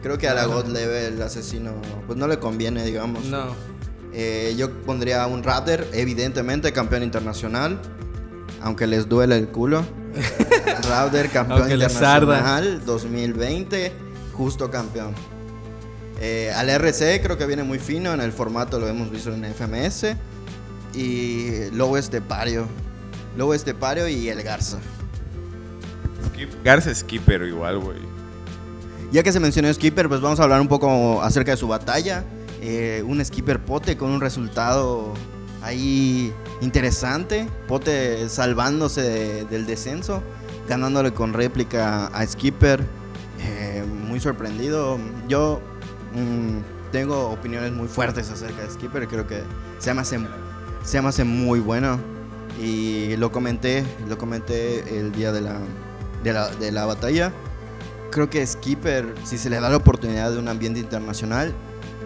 [0.02, 1.72] Creo que a la God Level Asesino
[2.06, 3.24] pues no le conviene, digamos.
[3.24, 3.71] No.
[4.14, 7.80] Eh, yo pondría un Raptor, evidentemente campeón internacional,
[8.60, 9.84] aunque les duele el culo.
[10.88, 13.92] Rauder, campeón Aunque internacional 2020,
[14.34, 15.14] justo campeón.
[16.20, 19.44] Eh, al RC creo que viene muy fino, en el formato lo hemos visto en
[19.44, 20.14] FMS.
[20.94, 22.66] Y Lobo Estepario.
[23.36, 24.76] Lobo Estepario y el Garza.
[26.30, 27.96] Skip- Garza Skipper igual, güey.
[29.10, 32.24] Ya que se mencionó Skipper, pues vamos a hablar un poco acerca de su batalla.
[32.64, 35.12] Eh, un Skipper Pote con un resultado
[35.62, 37.48] ahí interesante.
[37.66, 40.22] Pote salvándose de- del descenso,
[40.68, 42.84] ganándole con réplica a Skipper.
[43.40, 44.98] Eh, muy sorprendido.
[45.28, 45.60] Yo
[46.14, 49.08] mm, tengo opiniones muy fuertes acerca de Skipper.
[49.08, 49.42] Creo que
[49.80, 50.20] se me hace,
[50.84, 51.98] se hace muy bueno.
[52.62, 55.56] Y lo comenté, lo comenté el día de la,
[56.22, 57.32] de la, de la batalla
[58.12, 61.54] creo que Skipper, si se le da la oportunidad de un ambiente internacional,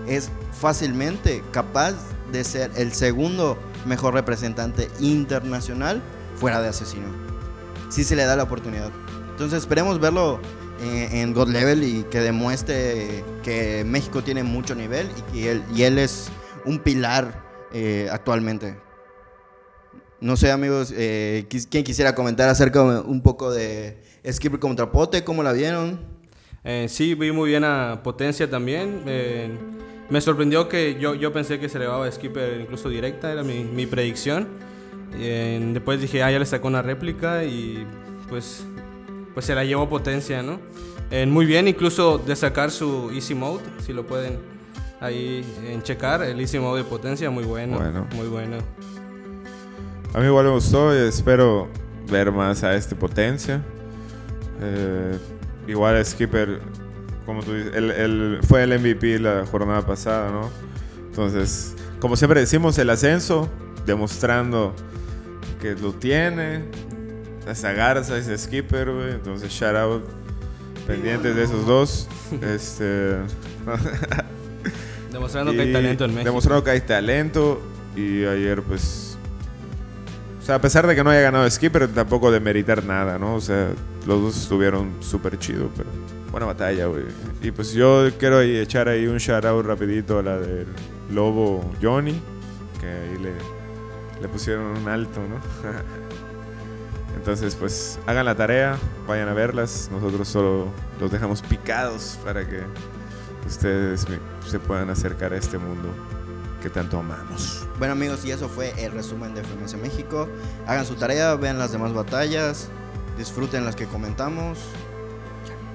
[0.08, 1.94] es fácilmente capaz
[2.32, 6.02] de ser el segundo mejor representante internacional
[6.36, 7.06] fuera de asesino.
[7.88, 8.90] Si se le da la oportunidad.
[9.30, 10.40] Entonces esperemos verlo
[10.80, 15.98] eh, en God Level y que demuestre que México tiene mucho nivel y que él,
[15.98, 16.28] es
[16.64, 18.76] un pilar eh, actualmente.
[20.20, 23.98] No sé, amigos, eh, ¿quién quisiera comentar acerca un poco de
[24.30, 25.22] Skipper contra Pote?
[25.22, 26.00] ¿Cómo la vieron?
[26.64, 29.02] Eh, sí, vi muy bien a Potencia también.
[30.06, 33.42] Eh, me sorprendió que yo, yo pensé que se le a Skipper incluso directa, era
[33.42, 34.48] mi, mi predicción.
[35.14, 37.86] Eh, después dije, ah, ya le sacó una réplica y
[38.28, 38.64] pues,
[39.34, 40.60] pues se la llevó Potencia, ¿no?
[41.10, 44.38] Eh, muy bien, incluso de sacar su Easy Mode, si lo pueden
[45.00, 48.06] ahí en checar, el Easy Mode de Potencia, muy bueno, Bueno.
[48.14, 48.56] muy bueno.
[50.14, 51.68] A mí igual me gustó y espero
[52.10, 53.62] ver más a este potencia.
[54.62, 55.18] Eh,
[55.68, 56.60] igual Skipper,
[57.26, 60.48] como tú dices, él, él fue el MVP la jornada pasada, ¿no?
[61.08, 63.50] Entonces, como siempre decimos, el ascenso,
[63.84, 64.74] demostrando
[65.60, 66.64] que lo tiene.
[67.46, 69.12] Esa Garza, ese Skipper, güey.
[69.12, 70.04] Entonces, shout out.
[70.86, 72.08] Pendientes de esos dos.
[72.42, 73.16] este.
[75.12, 76.28] Demostrando que hay Y talento en México.
[76.28, 77.62] Demostrando que hay talento.
[77.96, 79.16] Y ayer, pues.
[80.40, 83.34] O sea, a pesar de que no haya ganado Skipper, tampoco de meritar nada, ¿no?
[83.34, 83.70] O sea,
[84.06, 85.88] los dos estuvieron súper chido, pero.
[86.36, 87.04] Buena batalla, güey.
[87.40, 90.66] Y pues yo quiero echar ahí un shout out rapidito a la del
[91.10, 92.20] Lobo Johnny.
[92.78, 93.32] Que ahí le,
[94.20, 95.36] le pusieron un alto, ¿no?
[97.16, 98.76] Entonces, pues hagan la tarea,
[99.08, 99.88] vayan a verlas.
[99.90, 100.66] Nosotros solo
[101.00, 102.60] los dejamos picados para que
[103.46, 104.06] ustedes
[104.46, 105.88] se puedan acercar a este mundo
[106.60, 107.66] que tanto amamos.
[107.78, 110.28] Bueno amigos, y eso fue el resumen de FMS México.
[110.66, 112.68] Hagan su tarea, vean las demás batallas,
[113.16, 114.58] disfruten las que comentamos.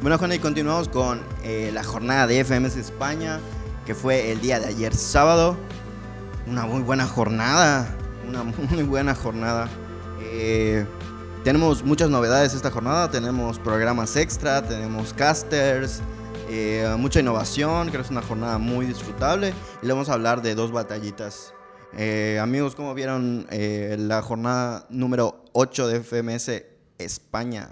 [0.02, 3.40] Bueno, Juan, y continuamos con eh, la jornada de FMS España,
[3.86, 5.56] que fue el día de ayer sábado.
[6.48, 7.88] Una muy buena jornada,
[8.28, 9.70] una muy buena jornada.
[10.24, 10.88] Eh,
[11.44, 16.02] tenemos muchas novedades esta jornada, tenemos programas extra, tenemos casters,
[16.50, 20.42] eh, mucha innovación, creo que es una jornada muy disfrutable y le vamos a hablar
[20.42, 21.54] de dos batallitas.
[21.96, 26.64] Eh, amigos, ¿cómo vieron la jornada número 8 de FMS
[26.98, 27.70] España?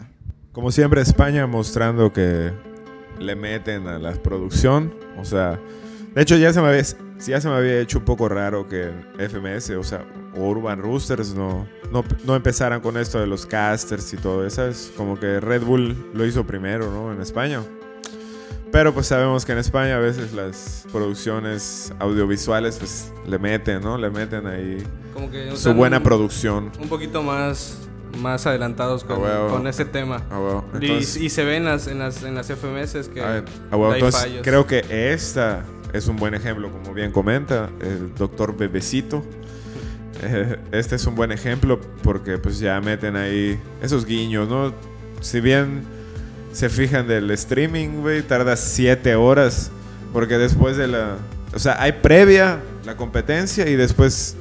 [0.51, 2.51] Como siempre, España mostrando que
[3.19, 4.93] le meten a la producción.
[5.19, 5.59] O sea,
[6.15, 8.91] de hecho ya se me había, ya se me había hecho un poco raro que
[9.17, 10.03] FMS, o sea,
[10.35, 14.67] Urban Roosters no, no, no empezaran con esto de los casters y todo eso.
[14.67, 17.11] Es como que Red Bull lo hizo primero, ¿no?
[17.11, 17.61] En España.
[18.71, 23.97] Pero pues sabemos que en España a veces las producciones audiovisuales pues le meten, ¿no?
[23.97, 24.83] Le meten ahí
[25.13, 26.71] Como que su buena producción.
[26.79, 30.23] Un poquito más, más adelantados con, Ah, con ese tema.
[30.31, 30.65] Ah, bueno.
[30.73, 33.91] Y- Entonces- y, se ve en las, en las, en las FMS que ah, bueno,
[33.93, 34.41] hay entonces fallos.
[34.43, 39.23] creo que esta es un buen ejemplo, como bien comenta el doctor Bebecito.
[40.21, 44.73] Eh, Este es un buen ejemplo porque pues ya meten ahí esos guiños, ¿no?
[45.21, 45.83] Si bien
[46.51, 49.71] se fijan del streaming, güey, tarda siete horas
[50.11, 51.15] porque después de la...
[51.53, 54.35] O sea, hay previa la competencia y después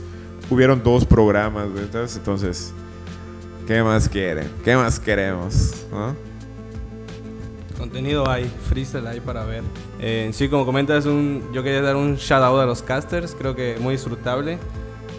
[0.50, 1.85] hubieron dos programas, güey.
[1.85, 2.72] Entonces, entonces,
[3.68, 4.50] ¿qué más quieren?
[4.64, 5.85] ¿Qué más queremos?
[5.92, 6.16] ¿no?
[7.78, 9.62] Contenido hay, freestyle hay para ver.
[10.00, 13.54] Eh, sí, como comentas, un, yo quería dar un shout out a los casters, creo
[13.54, 14.59] que muy disfrutable.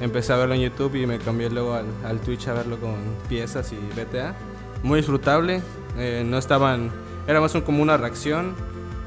[0.01, 2.95] Empecé a verlo en YouTube y me cambié luego al, al Twitch a verlo con
[3.29, 4.35] piezas y BTA.
[4.83, 5.61] Muy disfrutable,
[5.97, 6.89] eh, no estaban,
[7.27, 8.53] era más un- como una reacción.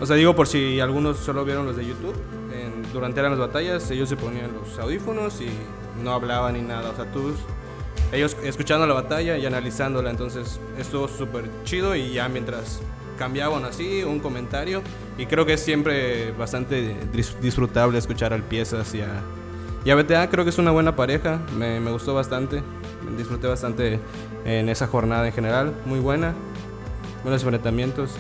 [0.01, 2.15] O sea, digo por si algunos solo vieron los de YouTube,
[2.55, 5.49] en- durante eran las batallas, ellos se ponían los audífonos y
[6.03, 6.91] no hablaban ni nada.
[6.91, 7.33] O sea, tú
[8.13, 12.81] ellos escuchando la batalla y analizándola, entonces estuvo súper chido y ya mientras
[13.19, 14.83] cambiaban así un comentario
[15.19, 19.09] y creo que es siempre bastante dis- disfrutable escuchar al Piezas y a,
[19.85, 22.63] y a BTA, creo que es una buena pareja, me, me gustó bastante.
[23.17, 23.99] disfruté bastante
[24.45, 26.35] en esa jornada en general, muy buena,
[27.23, 28.13] buenos enfrentamientos.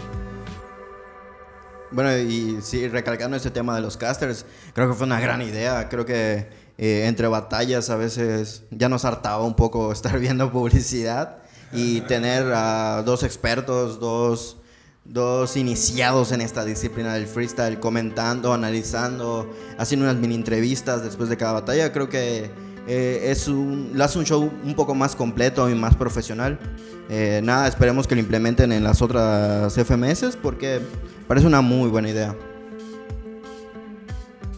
[1.91, 5.89] Bueno, y sí, recalcando este tema de los casters, creo que fue una gran idea.
[5.91, 6.47] Creo que
[6.83, 11.39] eh, entre batallas a veces ya nos hartaba un poco estar viendo publicidad
[11.73, 14.57] y tener a dos expertos, dos,
[15.05, 21.37] dos iniciados en esta disciplina del freestyle comentando, analizando, haciendo unas mini entrevistas después de
[21.37, 21.93] cada batalla.
[21.93, 22.51] Creo que
[22.89, 26.59] eh, es un, hace un show un poco más completo y más profesional.
[27.09, 30.81] Eh, nada, esperemos que lo implementen en las otras FMS porque
[31.29, 32.35] parece una muy buena idea.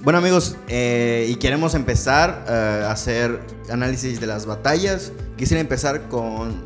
[0.04, 3.40] Bueno amigos, eh, y queremos empezar a hacer
[3.70, 5.12] análisis de las batallas.
[5.38, 6.62] Quisiera empezar con,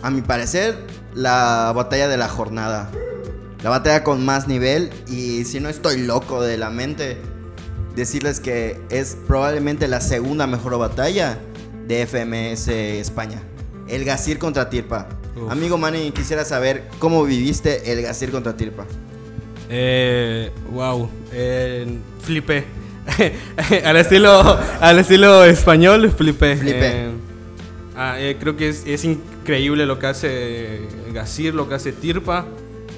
[0.00, 0.78] a mi parecer,
[1.12, 2.88] la batalla de la jornada.
[3.64, 7.16] La batalla con más nivel y si no estoy loco de la mente,
[7.96, 11.36] decirles que es probablemente la segunda mejor batalla
[11.88, 13.42] de FMS España.
[13.88, 15.08] El Gasir contra Tirpa.
[15.50, 18.86] Amigo Manny, quisiera saber cómo viviste el Gasir contra Tirpa.
[19.68, 21.86] Eh, wow, eh,
[22.22, 22.64] flipé.
[23.84, 26.56] al, estilo, al estilo español, flipé.
[26.56, 26.86] Flipé.
[26.86, 27.10] Eh,
[27.96, 30.80] ah, eh, creo que es, es increíble lo que hace
[31.12, 32.46] Gasir, lo que hace Tirpa.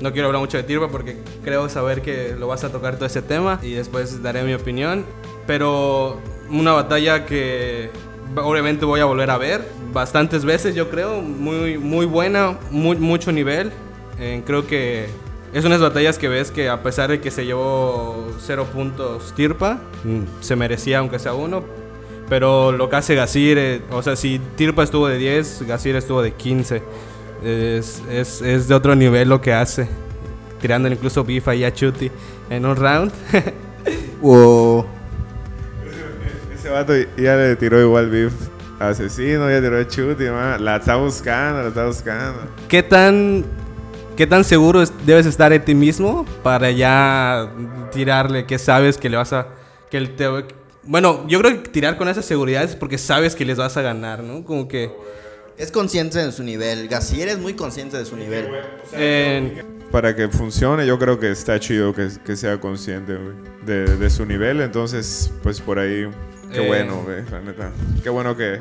[0.01, 3.07] No quiero hablar mucho de Tirpa porque creo saber que lo vas a tocar todo
[3.07, 5.05] ese tema y después daré mi opinión.
[5.47, 7.91] Pero una batalla que
[8.37, 11.21] obviamente voy a volver a ver bastantes veces, yo creo.
[11.21, 13.73] Muy, muy buena, muy, mucho nivel.
[14.19, 15.07] Eh, creo que
[15.53, 19.81] es unas batallas que ves que a pesar de que se llevó cero puntos Tirpa,
[20.05, 21.65] mm, se merecía aunque sea uno.
[22.29, 26.23] Pero lo que hace Gasir, eh, o sea, si Tirpa estuvo de 10, Gasir estuvo
[26.23, 26.83] de 15.
[27.45, 29.89] Es, es, es de otro nivel lo que hace.
[30.61, 32.11] Tirando incluso beef ahí a Chuti
[32.49, 33.13] en un round.
[34.21, 34.85] Wow.
[36.55, 38.35] Ese vato ya le tiró igual beef
[38.79, 40.63] asesino, ya tiró a Chuti, man.
[40.63, 42.41] La está buscando, la está buscando.
[42.69, 43.47] ¿Qué tan,
[44.21, 47.51] qué tan seguro es- debes estar de ti mismo para ya
[47.91, 49.47] tirarle que sabes que le vas a...
[49.91, 50.27] Que él te,
[50.83, 53.81] bueno, yo creo que tirar con esa seguridad es porque sabes que les vas a
[53.83, 54.45] ganar, ¿no?
[54.45, 54.91] Como que...
[55.57, 56.87] Es consciente de su nivel.
[56.89, 58.47] Gasir es muy consciente de su nivel.
[58.93, 63.97] eh, Para que funcione, yo creo que está chido que, que sea consciente güey, de,
[63.97, 64.61] de su nivel.
[64.61, 66.07] Entonces, pues por ahí,
[66.53, 66.67] qué Eh.
[66.69, 67.71] bueno, güey, la neta.
[68.03, 68.61] Qué bueno que,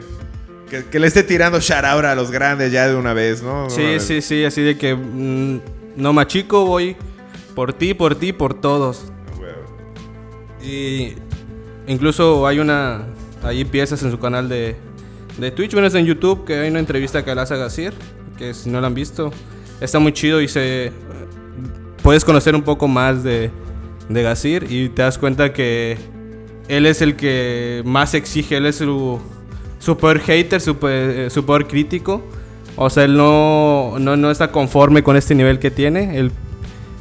[0.69, 3.69] que, que le esté tirando shout out a los grandes ya de una vez, ¿no?
[3.69, 4.03] Sí, vez.
[4.03, 5.59] sí, sí, así de que mm,
[5.95, 6.95] no machico, voy
[7.55, 9.11] por ti, por ti, por todos.
[10.61, 11.13] Y
[11.87, 13.05] incluso hay una,
[13.43, 14.75] hay piezas en su canal de,
[15.37, 17.93] de Twitch, bueno, es en YouTube, que hay una entrevista que le hace a Gasir,
[18.37, 19.31] que si no la han visto,
[19.81, 20.91] está muy chido y se
[22.03, 23.51] puedes conocer un poco más de,
[24.09, 25.97] de Gasir y te das cuenta que
[26.67, 29.19] él es el que más exige, él es su,
[29.79, 32.21] su peor hater, su, pe- eh, peor crítico.
[32.75, 36.31] O sea, él no, no, no está conforme con este nivel que tiene, él,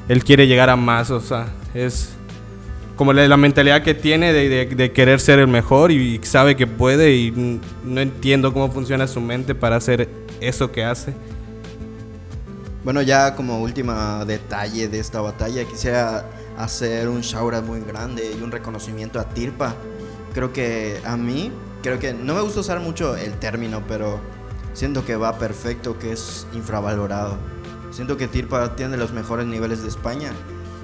[0.09, 2.11] él quiere llegar a más, o sea, es
[2.97, 6.67] como la, mentalidad que tiene de, de- de querer ser el mejor y, sabe que
[6.67, 10.09] puede y no entiendo cómo funciona su mente para hacer
[10.41, 11.15] eso que hace.
[12.83, 16.25] Bueno, ya como última detalle de esta batalla, quisiera
[16.57, 19.77] hacer un shout out muy grande y un reconocimiento a Tirpa.
[20.35, 24.21] Creo que a mí, creo que no me gusta usar mucho el término, pero
[24.73, 27.37] siento que va perfecto, que es infravalorado.
[27.91, 30.33] Siento que Tirpa tiene los mejores niveles de España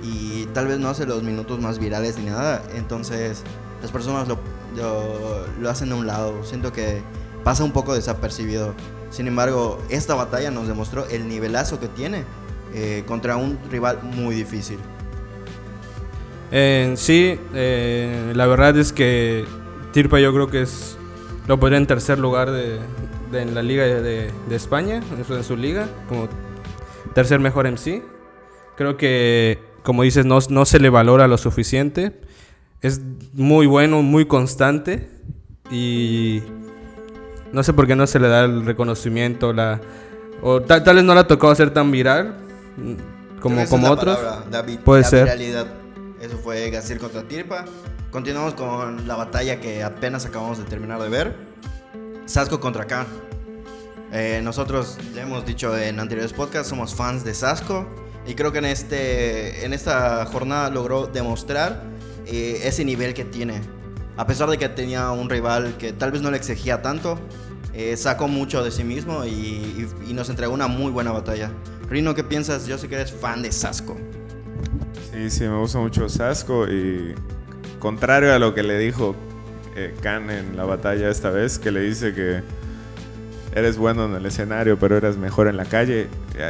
[0.03, 3.43] y tal vez no hace los minutos más virales ni nada, entonces
[3.83, 4.39] las personas lo,
[4.77, 6.45] lo, lo hacen a un lado.
[6.45, 7.03] Siento que
[7.45, 8.75] pasa un poco desapercibido.
[9.11, 12.25] Sin embargo, esta batalla nos demostró el nivelazo que tiene
[12.75, 14.79] eh, contra un rival muy difícil.
[16.51, 19.45] En sí, eh, la verdad es que
[19.95, 20.99] Tirpa yo creo que es
[21.47, 22.81] lo pondría en tercer lugar de,
[23.31, 24.03] de- en la liga de,
[24.49, 26.29] de- España, en su, en su liga, como
[27.15, 28.03] tercer mejor MC.
[28.77, 32.21] Creo que, como dices, no, no se le valora lo suficiente.
[32.83, 33.01] Es
[33.35, 35.09] muy bueno, muy constante
[35.71, 36.43] y
[37.53, 39.81] no sé por qué no se le da el reconocimiento, la,
[40.43, 42.35] o tal, tal vez no le ha tocado ser tan viral
[42.77, 44.17] mm, como, como la otros.
[44.17, 45.23] palabra, la Puede la ser.
[45.25, 45.67] viralidad.
[46.21, 47.65] Eso fue Gasir contra Tirpa.
[48.15, 51.35] Continuamos con la batalla que apenas acabamos de terminar de ver.
[52.27, 53.09] Sasco contra Khan.
[54.13, 57.85] Eh, nosotros le hemos dicho en anteriores podcasts, somos fans de Sasco.
[58.25, 61.83] Y creo que en, este, en esta jornada logró demostrar
[62.25, 63.61] eh, ese nivel que tiene.
[64.17, 67.19] A pesar de que tenía un rival que tal vez no le exigía tanto,
[67.73, 71.51] eh, sacó mucho de sí mismo y, y- y nos entregó una muy buena batalla.
[71.91, 72.69] Rino, ¿qué piensas?
[72.69, 73.97] Yo sé que eres fan de Sasco.
[75.11, 77.17] Sí, sí, me gusta mucho Sasco y
[77.85, 79.15] contrario a lo que le dijo
[79.77, 82.41] eh, Khan en la batalla esta vez, que le dice que
[83.55, 86.09] eres bueno en el escenario, pero eres mejor en la calle.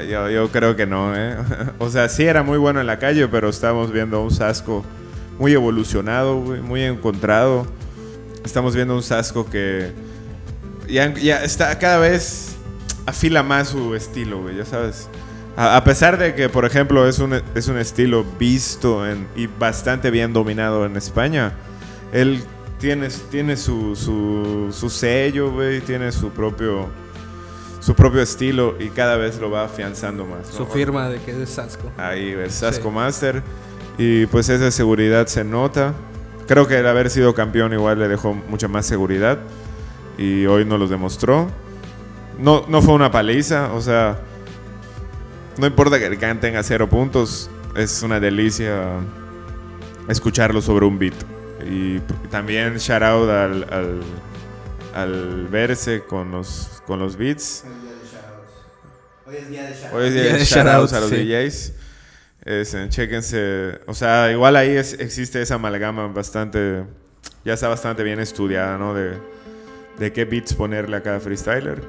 [0.09, 1.37] Yo, creo que no, ¿eh?
[1.81, 4.85] O sea, sí era muy bueno en la calle, pero estamos viendo un Sasco
[5.37, 7.67] muy evolucionado, muy encontrado.
[8.45, 9.91] Estamos viendo un Sasco que
[10.89, 11.07] ya,
[11.43, 12.55] está cada vez
[13.07, 15.09] afila más su estilo, ya sabes.
[15.57, 19.47] A, a pesar de que, por ejemplo, es un, es un estilo visto en- y
[19.47, 21.53] bastante bien dominado en España,
[22.13, 22.43] él
[22.79, 26.89] tiene, tiene su, su, su sello, güey, tiene su propio,
[27.81, 30.49] su propio estilo y cada vez lo va afianzando más.
[30.51, 30.57] ¿no?
[30.57, 31.91] Su firma de que es Sasco.
[31.97, 32.95] Ahí, Sasco Sí.
[32.95, 33.43] Master.
[33.97, 35.95] Y pues esa seguridad se nota.
[36.49, 39.39] Creo que el haber sido campeón igual le dejó mucha más seguridad.
[40.19, 41.49] Y hoy nos lo demostró.
[42.39, 44.19] No, no fue una paliza, o sea,
[45.59, 49.01] no importa que el Khan tenga cero puntos, es una delicia
[50.09, 51.15] escucharlo sobre un beat.
[51.67, 51.99] Y
[52.31, 54.01] también shout out al, al,
[54.95, 57.65] al verse con los, con los beats.
[59.27, 59.95] Hoy es día de shoutouts.
[59.95, 61.17] Hoy es día de de shoutouts a los sí.
[61.17, 61.73] DJs.
[62.45, 63.81] Es, eh, chéquense.
[63.87, 66.85] O sea, igual ahí es- existe esa amalgama bastante.
[67.45, 68.93] Ya está bastante bien estudiada, ¿no?
[68.93, 69.19] De,
[69.99, 71.81] de qué beats ponerle a cada freestyler.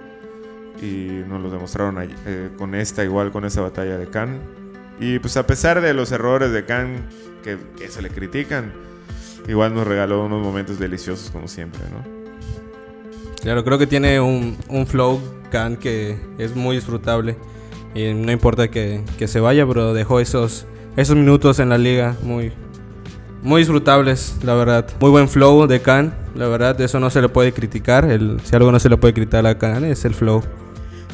[0.81, 4.39] Y nos lo demostraron eh, con esta, igual con esta batalla de Khan.
[4.99, 7.07] Y pues a pesar de los errores de Khan,
[7.43, 8.73] que, que se le critican,
[9.47, 12.15] igual nos regaló unos momentos deliciosos como siempre, ¿no?
[13.41, 17.37] Claro, creo que tiene un, un flow Khan que es muy disfrutable.
[17.93, 20.65] Y no importa que, que se vaya, pero dejó esos,
[20.97, 22.51] esos minutos en la liga muy,
[23.41, 24.87] muy disfrutables, la verdad.
[24.99, 28.05] Muy buen flow de Khan, la verdad, eso no se le puede criticar.
[28.05, 30.43] El, si algo no se le puede criticar a Khan es el flow.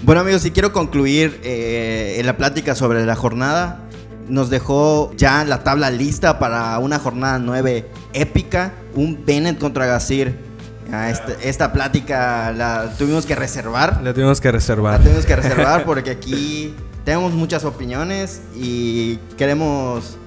[0.04, 3.82] Bueno amigos, si quiero concluir eh, en la plática sobre la jornada,
[4.28, 10.36] nos dejó ya la tabla lista para una jornada 9 épica, un Bennett contra Gasir.
[10.92, 15.02] Ah, este- esta plática la tuvimos que reservar, La tuvimos que la reservar.
[15.02, 16.74] tuvimos que reservar porque aquí
[17.06, 20.18] tenemos muchas opiniones y queremos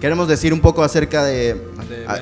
[0.00, 2.18] queremos decir un poco acerca de, De ah,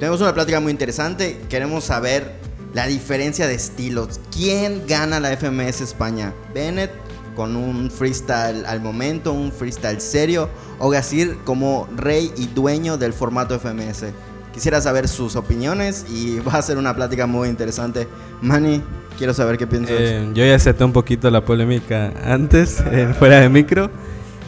[0.00, 2.39] tenemos una plática muy interesante, queremos saber
[2.74, 4.20] la diferencia de estilos.
[4.34, 6.32] ¿Quién gana la FMS España?
[6.54, 6.90] Bennett
[7.34, 13.12] con un freestyle al momento, un freestyle serio, o Gasir como rey y dueño del
[13.12, 14.06] formato FMS.
[14.52, 18.08] Quisiera saber sus opiniones y va a ser una plática muy interesante.
[18.42, 18.82] Manny,
[19.16, 19.96] quiero saber qué piensas.
[19.98, 23.90] Eh, yo ya acepté un poquito la polémica antes, eh, fuera de micro.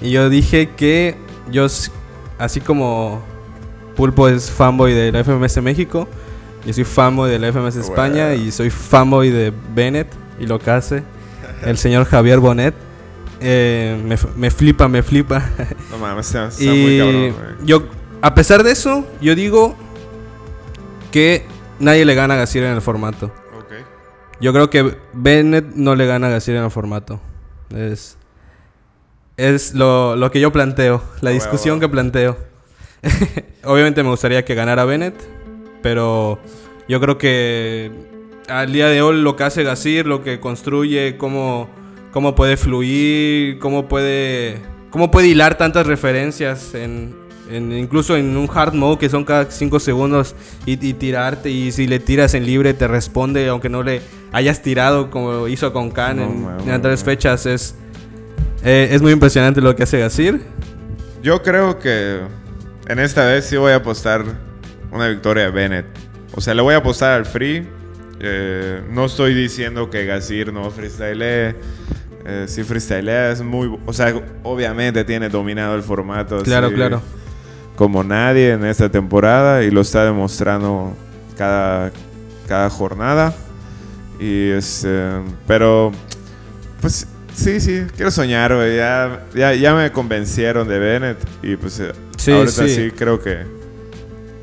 [0.00, 1.16] Y yo dije que
[1.50, 1.66] yo,
[2.38, 3.22] así como
[3.96, 6.08] Pulpo es fanboy de la FMS México,
[6.64, 8.42] yo soy fanboy de la FMS España Bueno.
[8.44, 11.02] y soy fanboy de Bennett y lo que hace
[11.64, 12.74] el señor Javier Bonet.
[13.40, 14.00] Eh,
[14.36, 15.42] me, flipa, me flipa.
[15.90, 17.84] No mames, está, está muy cabrón, yo,
[18.20, 19.74] a pesar de eso, yo digo
[21.10, 21.44] que
[21.80, 23.26] nadie le gana a Gasir en el formato.
[23.58, 23.72] Ok.
[24.40, 27.20] Yo creo que Bennett no le gana a Gasir en el formato.
[27.74, 28.16] Es,
[29.36, 31.80] es lo, lo que yo planteo, la Ah, discusión huevo.
[31.80, 32.36] que planteo.
[33.64, 35.14] Obviamente me gustaría que ganara Bennett,
[35.82, 36.38] pero
[36.88, 37.90] yo creo que
[38.48, 41.68] al día de hoy lo que hace Gasir, lo que construye, cómo,
[42.12, 44.58] cómo puede fluir, cómo puede,
[44.90, 47.14] cómo puede hilar tantas referencias en,
[47.50, 50.34] en- incluso en un hard mode que son cada 5 segundos
[50.66, 54.00] y, y tirarte y si le tiras en libre te responde aunque no le
[54.32, 57.74] hayas tirado como hizo con Khan No, en, mames, en anteriores fechas es
[58.64, 60.40] eh, es muy impresionante lo que hace Gasir.
[61.22, 62.20] Yo creo que
[62.88, 64.24] en esta vez sí voy a apostar
[64.92, 65.86] una victoria de Bennett.
[66.34, 67.66] O sea, le voy a apostar al free.
[68.20, 71.56] Eh, no estoy diciendo que Gasir no freestylee.
[72.24, 73.76] Eh, sí freestylea, es muy...
[73.84, 76.38] O sea, obviamente tiene dominado el formato.
[76.42, 77.02] Claro, así claro.
[77.74, 80.96] Como nadie en esta temporada y lo está demostrando
[81.36, 81.90] cada,
[82.46, 83.34] cada jornada.
[84.20, 84.84] Y es...
[84.86, 85.90] eh, pero...
[86.80, 88.52] Pues sí, sí, quiero soñar.
[88.52, 91.18] Ya, ya, ya me convencieron de Bennett.
[91.42, 92.74] Y pues eh, Sí, ahorita sí.
[92.74, 92.90] sí.
[92.92, 93.61] creo que.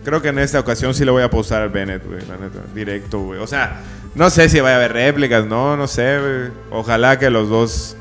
[0.03, 2.21] Creo que en esta ocasión sí le voy a apostar al Bennett, güey.
[2.27, 3.39] La neta, directo, güey.
[3.39, 3.81] O sea,
[4.15, 6.51] no sé si vaya a haber réplicas, no, no sé, güey.
[6.71, 7.95] Ojalá que los dos.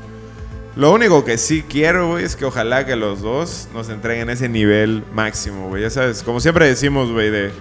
[0.75, 4.47] Lo único que sí quiero, güey, es que ojalá que los dos nos entreguen ese
[4.47, 5.81] nivel máximo, güey.
[5.81, 7.51] Ya sabes, como siempre decimos, güey, de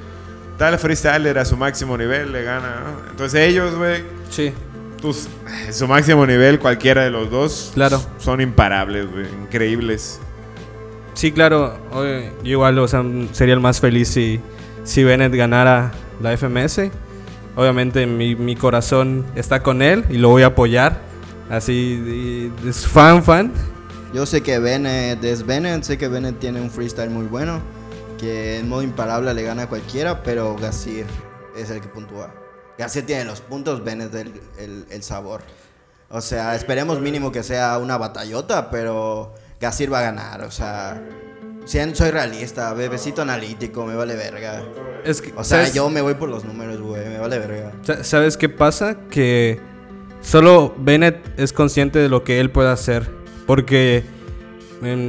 [0.56, 3.10] tal freestyler a su máximo nivel le gana, ¿no?
[3.10, 4.52] Entonces ellos, güey, sí
[5.00, 5.28] tus,
[5.70, 8.02] su máximo nivel, cualquiera de los dos, Claro.
[8.18, 10.20] son imparables, güey, increíbles.
[11.18, 11.76] Sí, claro.
[11.92, 13.02] oye, igual, o sea,
[13.32, 14.40] sería el más feliz si,
[14.84, 15.90] si Bennett ganara
[16.22, 16.92] la FMS.
[17.56, 21.00] Obviamente mi, mi corazón está con él y lo voy a apoyar.
[21.50, 23.52] Así, es fan, fan.
[24.14, 27.60] Yo sé que Bennett es Bennett, sé que Bennett tiene un freestyle muy bueno,
[28.16, 31.04] que en modo imparable le gana a cualquiera, pero Gasir
[31.56, 32.32] es el que puntúa.
[32.78, 35.40] Gasir tiene los puntos, Bennett el, el- el sabor.
[36.10, 40.42] O sea, esperemos mínimo que sea una batallota, pero Gasir va a ganar.
[40.44, 41.02] O sea,
[41.64, 44.62] soy realista, bebecito analítico, me vale verga.
[45.04, 45.74] Es que, O sea, ¿sabes?
[45.74, 47.72] yo me voy por los números, güey, me vale verga.
[47.82, 48.96] Sa- ¿Sabes qué pasa?
[49.10, 49.60] Que
[50.20, 53.10] solo Bennett es consciente de lo que él puede hacer.
[53.46, 54.04] Porque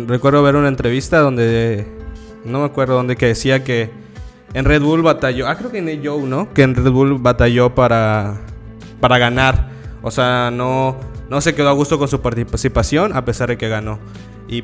[0.08, 1.86] recuerdo ver una entrevista donde,
[2.46, 3.90] no me acuerdo dónde, que decía que
[4.54, 6.54] en Red Bull batalló, ah, creo que en Joe, ¿no?
[6.54, 8.38] Que en Red Bull batalló para,
[9.00, 9.70] para ganar.
[10.02, 10.98] O sea, no,
[11.30, 14.00] no se quedó a gusto con su participación a pesar de que ganó.
[14.50, 14.64] Y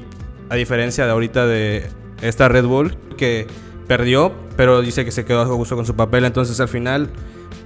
[0.49, 1.87] a diferencia de ahorita de
[2.21, 3.47] esta Red Bull, que
[3.87, 6.25] perdió, pero dice que se quedó a gusto con su papel.
[6.25, 7.09] Entonces al final,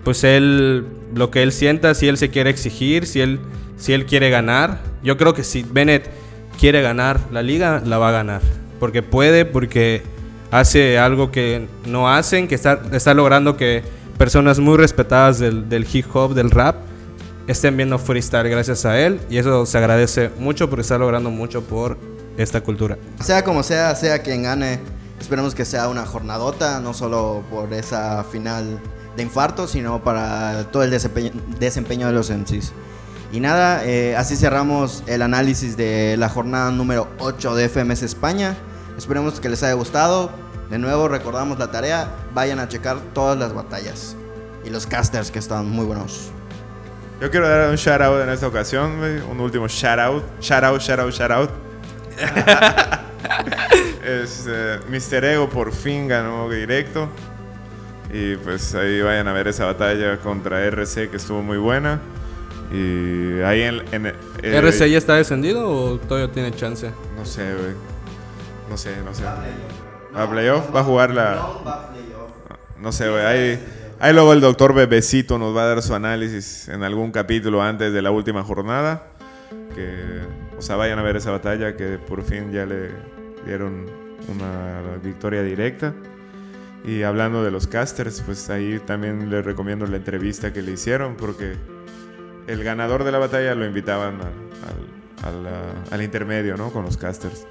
[0.03, 3.39] pues él, lo que él sienta, si él se quiere exigir, si él,
[3.77, 6.09] si él quiere ganar, yo creo que si Bennett
[6.59, 8.41] quiere ganar la liga, la va a ganar.
[8.79, 10.03] Porque puede, porque
[10.51, 13.83] hace algo que no hacen, que está, está logrando que
[14.17, 16.75] personas muy respetadas del, del hip hop, del rap,
[17.51, 19.19] estén viendo freestyle gracias a él.
[19.29, 21.97] Y eso se agradece mucho porque está logrando mucho por
[22.37, 22.97] esta cultura.
[23.21, 24.79] Sea como sea, sea quien gane,
[25.19, 28.79] esperemos que sea una jornadota, no solo por esa final
[29.17, 32.71] de infarto, sino para todo el desempeño, desempeño de los MCs.
[33.31, 38.55] Y nada, eh, así cerramos el análisis de la jornada número 8 de FMS España.
[38.97, 40.31] Esperemos que les haya gustado.
[40.69, 44.15] De nuevo recordamos la tarea, vayan a checar todas las batallas
[44.63, 46.31] y los casters que están muy buenos.
[47.19, 48.93] Yo quiero dar un shout out en esta ocasión.
[49.29, 50.23] Un último shout out.
[50.39, 51.49] Shout out, shout out, shout out.
[54.05, 55.25] es, eh, Mr.
[55.25, 57.09] Ego por fin ganó directo.
[58.11, 61.99] Y pues ahí vayan a ver esa batalla contra RC que estuvo muy buena.
[62.71, 63.83] Y ahí en.
[63.91, 66.89] en eh, ¿RC ya está descendido o todavía tiene chance?
[67.17, 67.73] No sé, güey.
[68.69, 69.23] No sé, no sé.
[70.15, 70.73] ¿A playoff?
[70.73, 71.45] ¿Va a jugar la.?
[72.77, 73.25] No sé, güey.
[73.25, 73.63] Ahí,
[73.99, 77.93] ahí luego el doctor Bebecito nos va a dar su análisis en algún capítulo antes
[77.93, 79.07] de la última jornada.
[79.75, 80.21] Que,
[80.57, 82.89] o sea, vayan a ver esa batalla que por fin ya le
[83.45, 83.85] dieron
[84.27, 85.93] una victoria directa.
[86.85, 91.15] Y hablando de los casters, pues ahí también les recomiendo la entrevista que le hicieron
[91.15, 91.55] porque
[92.47, 94.19] el ganador de la batalla lo invitaban
[95.91, 96.71] al, intermedio, ¿no?
[96.71, 97.45] Con los casters.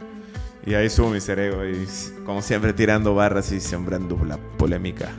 [0.64, 1.86] Y ahí estuvo mi cerebro, y
[2.24, 5.10] como siempre tirando barras y sembrando la polémica.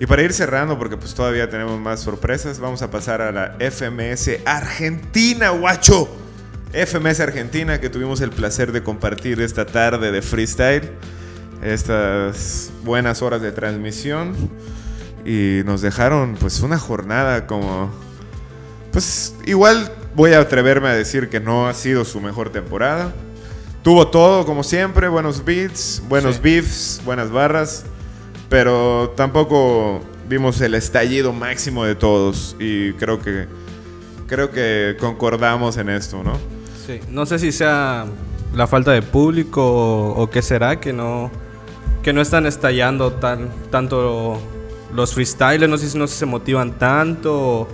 [0.00, 3.56] Y para ir cerrando, porque pues todavía tenemos más sorpresas, vamos a pasar a la
[3.58, 6.08] FMS Argentina, guacho.
[6.72, 10.90] FMS Argentina, que tuvimos el placer de compartir esta tarde de freestyle.
[11.62, 14.34] Estas buenas horas de transmisión.
[15.24, 17.90] Y nos dejaron pues una jornada como...
[18.92, 23.12] Pues igual voy a atreverme a decir que no ha sido su mejor temporada.
[23.82, 26.40] Tuvo todo, como siempre, buenos beats, buenos Sí.
[26.42, 27.84] beefs, buenas barras,
[28.48, 33.46] pero tampoco vimos el estallido máximo de todos y creo que
[34.26, 36.34] creo que concordamos en esto, ¿no?
[36.86, 37.00] Sí.
[37.10, 38.06] No sé si sea
[38.54, 41.30] la falta de público o, o qué será que no
[42.02, 44.40] que no están estallando tan tanto
[44.94, 47.68] los freestylers, no sé si no se motivan tanto.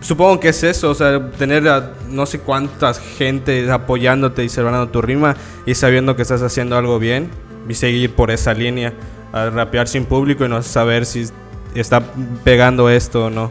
[0.00, 4.88] Supongo que es eso, o sea, tener a no sé cuántas gente apoyándote y celebrando
[4.88, 5.36] tu rima
[5.66, 7.28] y sabiendo que estás haciendo algo bien
[7.68, 8.94] y seguir por esa línea,
[9.34, 11.26] a rapear sin público y no saber si
[11.74, 12.00] está
[12.44, 13.50] pegando esto o no.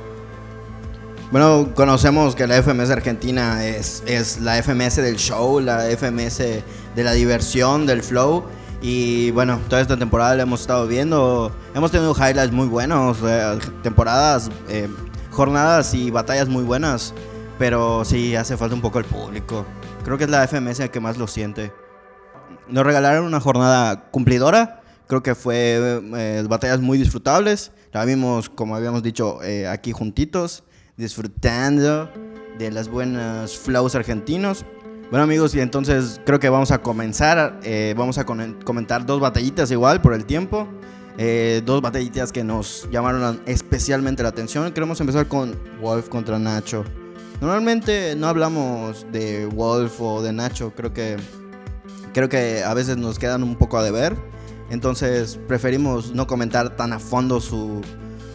[1.29, 7.03] Bueno, conocemos que la FMS Argentina es, es la FMS del show, la FMS de
[7.03, 8.45] la diversión, del flow.
[8.81, 11.51] Y bueno, toda esta temporada la hemos estado viendo.
[11.75, 14.87] Hemos tenido highlights muy buenos, eh, temporadas, eh,
[15.31, 17.13] jornadas y batallas muy buenas.
[17.59, 19.65] Pero sí, hace falta un poco el público.
[20.05, 21.73] Creo que es la FMS que más lo siente.
[22.69, 24.82] Nos regalaron una jornada cumplidora.
[25.07, 27.71] Creo que fue eh, batallas muy disfrutables.
[27.91, 30.63] La vimos, como habíamos dicho, eh, aquí juntitos,
[30.97, 32.09] disfrutando
[32.57, 34.65] de las buenas flows argentinos.
[35.09, 37.59] Bueno amigos, y entonces creo que vamos a comenzar.
[37.63, 40.67] eh, vamos a comentar dos batallitas igual por el tiempo.
[41.65, 44.71] Dos batallitas que nos llamaron especialmente la atención.
[44.71, 46.83] Queremos empezar con Wolf contra Nacho.
[47.39, 50.73] Normalmente no hablamos de Wolf o de Nacho.
[50.75, 51.17] Creo que
[52.13, 54.15] creo que a veces nos quedan un poco a deber.
[54.73, 57.81] Entonces preferimos no comentar tan a fondo su-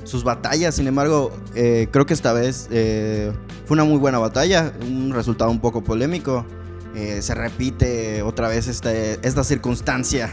[0.05, 0.77] sus batallas.
[0.77, 3.33] Sin embargo, eh, creo que esta vez eh,
[3.67, 4.73] fue una muy buena batalla.
[4.87, 6.47] Un resultado un poco polémico.
[6.95, 10.31] Eh, se repite otra vez este- esta circunstancia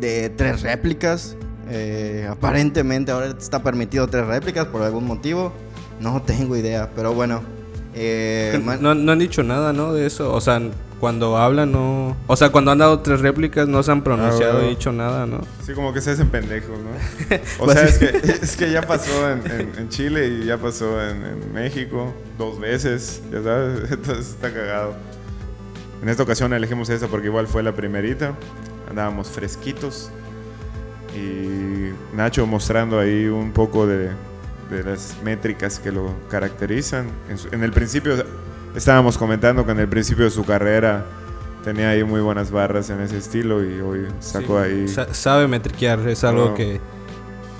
[0.00, 1.36] de tres réplicas.
[2.30, 5.52] Aparentemente ahora está permitido tres réplicas por algún motivo.
[6.00, 7.40] No tengo idea, pero bueno.
[7.94, 9.92] Eh, No, no han dicho nada, ¿no?
[9.92, 10.32] De eso.
[10.32, 10.60] O sea,
[11.00, 12.16] cuando hablan, no.
[12.26, 14.66] O sea, cuando han dado tres réplicas, no se han pronunciado bueno.
[14.68, 15.40] y dicho nada, ¿no?
[15.66, 17.36] Sí, como que se hacen pendejos, ¿no?
[17.60, 20.58] O Pues sea, es que, es que ya pasó en, en- en Chile y ya
[20.58, 24.94] pasó en, en México dos veces, ya sabes, entonces está cagado.
[26.02, 28.34] En esta ocasión elegimos esta porque igual fue la primerita,
[28.88, 30.10] andábamos fresquitos
[31.16, 34.10] y Nacho mostrando ahí un poco de,
[34.72, 37.06] de las métricas que lo caracterizan.
[37.28, 38.14] En, su- en el principio
[38.74, 41.04] estábamos comentando que en el principio de su carrera
[41.64, 44.88] tenía ahí muy buenas barras en ese estilo y hoy sacó Sí, ahí...
[44.88, 46.80] sa- sabe metriquear, es algo que,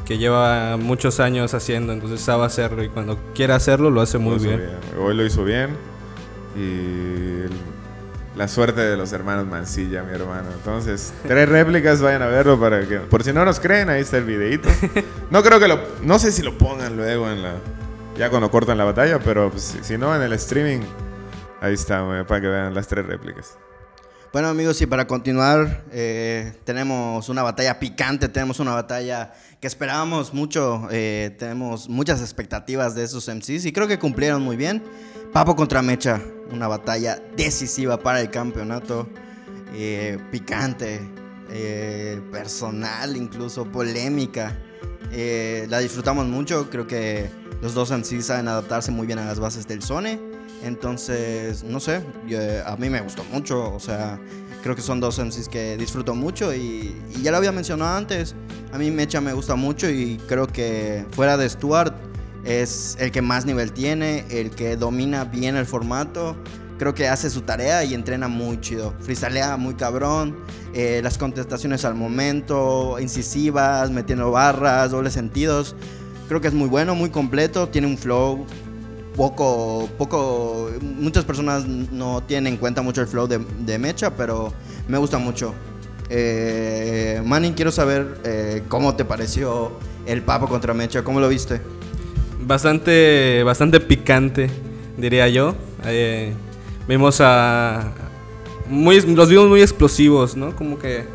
[0.05, 4.33] que lleva muchos años haciendo, entonces sabe hacerlo y cuando quiere hacerlo lo hace muy
[4.33, 4.71] Lo hizo bien.
[5.01, 5.71] Hoy lo hizo bien.
[6.57, 6.61] Y
[7.45, 7.72] el-
[8.37, 10.49] la suerte de los hermanos Mancilla, mi hermano.
[10.55, 12.99] Entonces, tres réplicas, vayan a verlo para que.
[12.99, 14.69] Por si no nos creen, ahí está el videito.
[15.31, 15.81] No creo que lo.
[16.03, 17.55] No sé si lo pongan luego en la.
[18.19, 20.81] Ya cuando cortan la batalla, pero pues, si, no, en el streaming.
[21.61, 23.57] Ahí está, para que vean las tres réplicas.
[24.33, 30.33] Bueno amigos, y para continuar, eh, tenemos una batalla picante, tenemos una batalla que esperábamos
[30.33, 34.83] mucho, eh, tenemos muchas expectativas de esos MCs y creo que cumplieron muy bien.
[35.33, 36.21] Papo contra Mecha,
[36.51, 39.09] una batalla decisiva para el campeonato,
[39.73, 41.01] eh, picante,
[41.49, 44.59] eh, personal, incluso polémica.
[45.11, 47.31] Eh, la disfrutamos mucho, creo que
[47.63, 50.21] los dos MCs saben adaptarse muy bien a las bases del Zone.
[50.63, 52.03] Entonces, no sé,
[52.67, 54.21] a mí me gustó mucho, o sea,
[54.63, 58.35] creo que son dos MCs que disfruto mucho y ya lo había mencionado antes,
[58.71, 62.12] a mí Mecha me gusta mucho y creo que fuera de Stuart
[62.45, 66.37] es el que más nivel tiene, el que domina bien el formato,
[66.79, 70.37] creo que hace su tarea y entrena muy chido, freestylea muy cabrón,
[70.75, 75.77] eh, las contestaciones al momento, incisivas, metiendo barras, dobles sentidos,
[76.29, 78.47] creo que es muy bueno, muy completo, tiene un flow
[79.17, 84.53] poco, poco, muchas personas no tienen en cuenta mucho el flow de, Mecha, pero
[84.89, 85.55] me gusta mucho.
[86.09, 89.73] Eh, Manny, quiero saber eh, cómo te pareció
[90.07, 91.61] el Papo contra Mecha, ¿cómo lo viste?
[92.53, 94.51] Bastante, bastante picante,
[94.99, 95.55] diría yo.
[95.87, 96.35] Eh,
[96.87, 97.93] vimos a...
[98.69, 100.55] Muy, los vimos muy explosivos, ¿no?
[100.55, 101.07] Como que,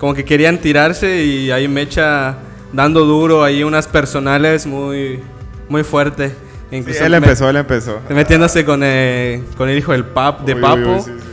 [0.00, 2.38] como que querían tirarse y ahí Mecha
[2.72, 5.20] dando duro, ahí unas personales muy,
[5.68, 6.30] muy fuerte.
[6.70, 8.00] Sí, Incluso él empezó, él empezó.
[8.10, 10.92] Metiéndose con, eh, con el hijo del pap, de Uy, uy, Papo.
[10.96, 11.26] uy, sí, sí.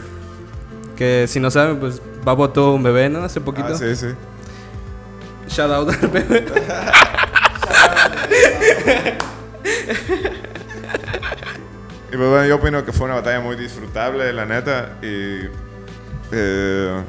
[0.95, 3.23] Que si no saben, pues Papo tuvo un bebé, ¿no?
[3.23, 3.69] Hace poquito.
[3.73, 4.07] Ah, sí, sí.
[5.47, 6.45] Shout out al bebé.
[12.15, 14.97] Y pues bueno, yo opino que fue una batalla muy disfrutable, la neta.
[15.01, 15.49] Y
[16.31, 17.03] eh,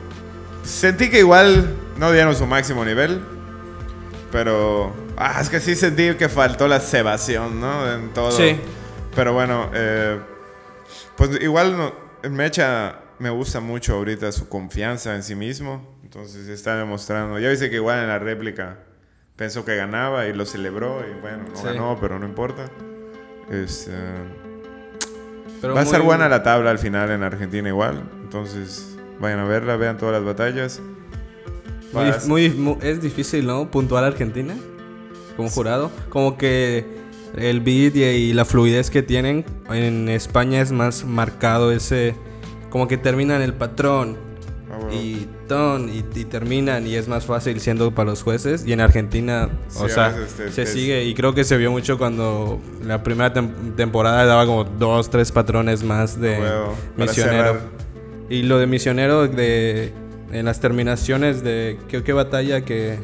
[0.65, 3.21] sentí que igual no dieron su máximo nivel.
[4.33, 7.93] Pero ah, es que sí sentí que faltó la cebación, ¿no?
[7.93, 8.33] En todo.
[8.33, 8.59] Sí.
[9.15, 10.19] Pero bueno, eh,
[11.17, 11.95] pues igual no,
[12.29, 16.01] Mecha me gusta mucho ahorita su confianza en sí mismo.
[16.03, 17.39] Entonces está demostrando.
[17.39, 18.79] Ya viste que igual en la réplica
[19.37, 21.01] pensó que ganaba y lo celebró.
[21.09, 21.65] Y bueno, no Sí.
[21.65, 22.71] ganó, pero no importa.
[23.51, 23.93] Este,
[25.61, 28.03] Pero Va a ser muy- buena la tabla al final en Argentina igual.
[28.23, 30.81] Entonces, vayan a verla, vean todas las batallas.
[31.93, 33.71] Muy, muy- mu- es difícil, ¿no?
[33.71, 34.55] Puntuar a Argentina
[35.37, 35.91] como jurado.
[36.11, 36.85] Como que
[37.37, 42.15] el beat y, y la fluidez que tienen en España es más marcado ese...
[42.69, 44.19] Como que terminan el patrón
[44.71, 44.93] Ah, bueno.
[44.93, 48.65] y ton y, y terminan y es más fácil siendo para los jueces.
[48.67, 51.71] Y en Argentina, Sí, o sea, veces te- se sigue y creo que se vio
[51.71, 56.39] mucho cuando la primera tem- temporada daba como dos, tres patrones más de
[56.97, 57.59] misionero.
[58.29, 59.93] Y lo de misionero de
[60.33, 62.99] en las terminaciones de qué, qué batalla que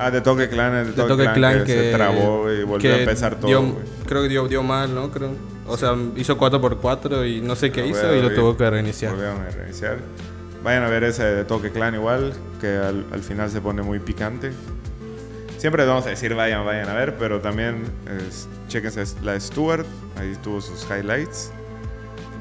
[0.00, 2.98] Ah, de Toque Clan, de Toque, Clan, Clan que, que se trabó y volvió a
[2.98, 3.48] empezar todo.
[3.48, 5.10] dio- creo que dio, dio mal, ¿no?
[5.10, 5.30] Creo.
[5.66, 9.10] O sea, hizo 4x4 y no sé qué Ah, hizo y lo tuvo que reiniciar.
[9.12, 9.98] Volvieron a reiniciar.
[10.62, 14.00] Vayan a ver ese de Toque Clan igual, que al, al final se pone muy
[14.00, 14.52] picante.
[15.58, 17.84] Siempre vamos a decir vayan, vayan a ver, pero también
[18.28, 19.86] es, chéquense la de Stuart,
[20.16, 21.50] ahí tuvo sus highlights.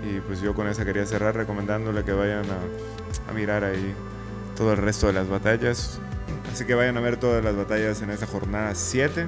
[0.04, 3.96] Y pues yo con esa quería cerrar recomendándole que vayan a, a mirar ahí
[4.56, 6.00] todo el resto de las batallas.
[6.52, 9.28] Así que vayan a ver todas las batallas en esta jornada 7.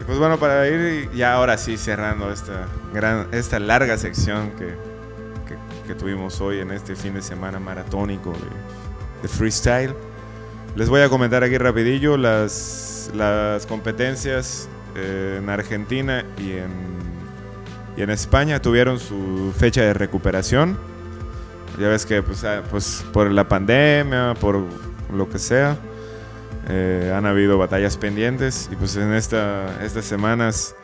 [0.00, 4.74] Y pues bueno, para ir ya ahora sí cerrando esta, gran, esta larga sección que,
[5.88, 9.94] que, tuvimos hoy en este fin de semana maratónico de, de freestyle.
[10.76, 16.70] Les voy a comentar aquí rapidillo las, las competencias eh, en Argentina y en,
[17.96, 20.78] y en España tuvieron su fecha de recuperación.
[21.78, 24.62] Ya ves que pues, ah, pues por la pandemia, por
[25.12, 25.76] lo que sea,
[26.68, 30.74] eh, han habido batallas pendientes y pues en esta, estas semanas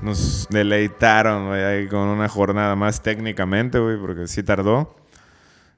[0.00, 1.48] nos deleitaron,
[1.88, 4.96] con una jornada más técnicamente, güey, porque sí tardó.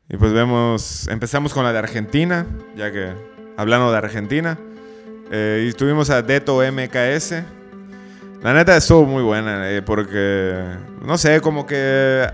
[0.08, 2.46] Y pues vemos, empezamos con la de Argentina,
[2.76, 3.12] ya que
[3.56, 4.58] hablando de Argentina.
[5.30, 7.42] Eh, y tuvimos a Deto MKS.
[8.42, 10.62] La neta estuvo muy buena, eh, porque,
[11.04, 12.28] no sé, como que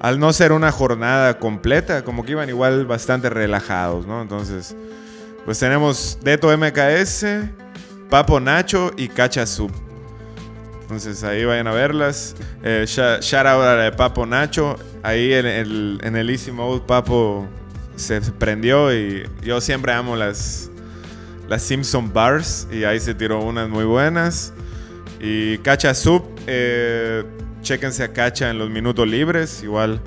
[0.00, 4.22] al no ser una jornada completa, como que iban igual bastante relajados, ¿no?
[4.22, 4.74] Entonces,
[5.44, 7.26] pues tenemos Deto MKS,
[8.08, 9.70] Papo Nacho y Cacha Sub.
[10.90, 12.34] Entonces ahí vayan a verlas.
[12.64, 14.76] Eh, shout out a Papo Nacho.
[15.04, 17.46] Ahí en el, en el Easy Mode Papo
[17.94, 20.68] se prendió y yo siempre amo las,
[21.48, 24.52] las Simpson Bars y ahí se tiró unas muy buenas.
[25.20, 27.22] Y Cacha Sub, eh,
[27.62, 30.00] chéquense a Cacha en los minutos libres, igual.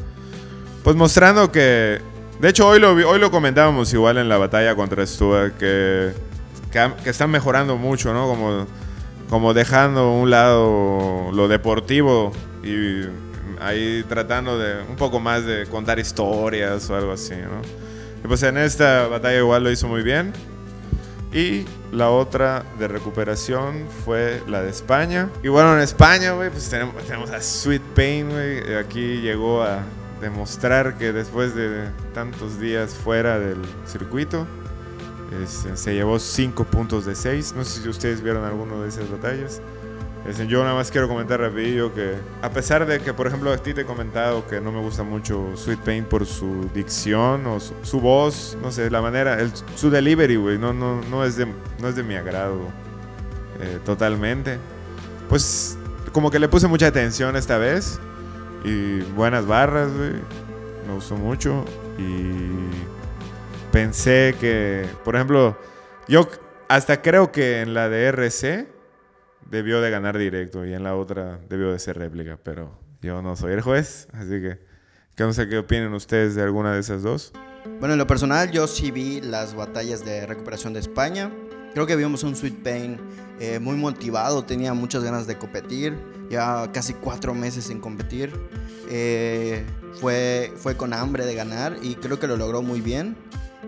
[0.84, 2.02] Pues mostrando que,
[2.42, 6.12] de hecho hoy lo, hoy lo comentábamos igual en la batalla contra Stuart, que,
[6.74, 8.28] que, que están mejorando mucho, ¿no?
[8.28, 8.68] Como,
[9.30, 12.32] como dejando a un lado lo deportivo
[12.64, 13.02] y
[13.60, 17.62] ahí tratando de un poco más de contar historias o algo así, ¿no?
[18.24, 20.34] Y pues en esta batalla igual lo hizo muy bien.
[21.34, 25.30] Y la otra de recuperación fue la de España.
[25.42, 28.76] Y bueno, en España, güey, pues tenemos, tenemos a Sweet Pain, güey.
[28.76, 29.80] Aquí llegó a
[30.22, 33.58] demostrar que después de tantos días fuera del
[33.88, 34.48] circuito,
[35.42, 37.54] este, se llevó 5 puntos de 6.
[37.56, 39.62] No sé si ustedes vieron alguno de esas batallas.
[40.28, 43.58] Este, yo nada más quiero comentar rapidillo que a pesar de que, por ejemplo, a
[43.58, 47.60] ti te he comentado que no me gusta mucho Sweet Pain por su dicción o
[47.60, 51.36] su, su voz, no sé, la manera, el- su delivery, güey, no, no, no, es
[51.36, 51.46] de,
[51.82, 52.58] no es de mi agrado
[53.60, 54.60] eh, totalmente.
[55.28, 55.78] Pues
[56.14, 58.00] como que le puse mucha atención esta vez
[58.64, 60.12] y buenas barras, güey,
[60.88, 61.66] me gustó mucho
[61.98, 63.03] y
[63.74, 65.58] pensé que, por ejemplo,
[66.08, 66.30] yo
[66.70, 68.68] hasta creo que en la de RC
[69.50, 73.36] debió de ganar directo y en la otra debió de ser réplica, pero yo no
[73.36, 74.60] soy el juez, así que,
[75.16, 77.34] que no sé qué opinen ustedes de alguna de esas dos.
[77.80, 81.32] Bueno, en lo personal yo sí vi las batallas de recuperación de España.
[81.74, 83.00] Creo que vimos un Sweet Pain
[83.40, 85.98] eh, muy motivado, tenía muchas ganas de competir,
[86.30, 88.32] ya casi cuatro meses sin competir.
[88.88, 89.66] Eh,
[90.00, 93.18] fue, fue con hambre de ganar y creo que lo logró muy bien.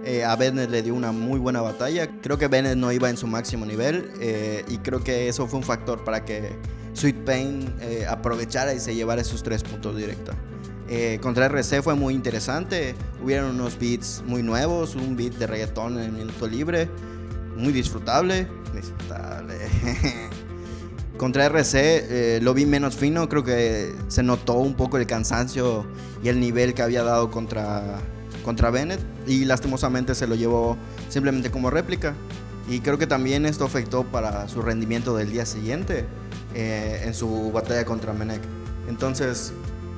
[0.04, 2.10] Eh, a Bennett le dio una muy buena batalla.
[2.22, 5.60] Creo que Bennett no iba en su máximo nivel eh, y creo que eso fue
[5.60, 6.52] un factor para que
[6.94, 10.36] Sweet Pain eh, aprovechara y se llevara esos tres puntos directos.
[10.88, 12.96] Eh, contra RC fue muy interesante.
[13.24, 16.90] Hubieron unos beats muy nuevos, un beat de reggaetón en el minuto libre,
[17.56, 18.48] muy disfrutable.
[18.74, 19.56] Disfrutable.
[21.18, 25.86] contra RC eh, lo vi menos fino, creo que se notó un poco el cansancio
[26.24, 28.00] y el nivel que había dado contra,
[28.46, 30.78] contra Bennett y lastimosamente se lo llevó
[31.10, 32.14] simplemente como réplica.
[32.70, 36.06] Y creo que también esto afectó para su rendimiento del día siguiente
[36.54, 38.42] eh, en su batalla contra Menek.
[38.88, 39.52] Entonces,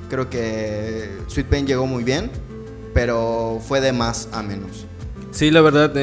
[0.10, 2.32] creo que Sweet Pain llegó muy bien,
[2.94, 4.86] pero fue de más a menos.
[5.32, 5.94] Sí, la verdad,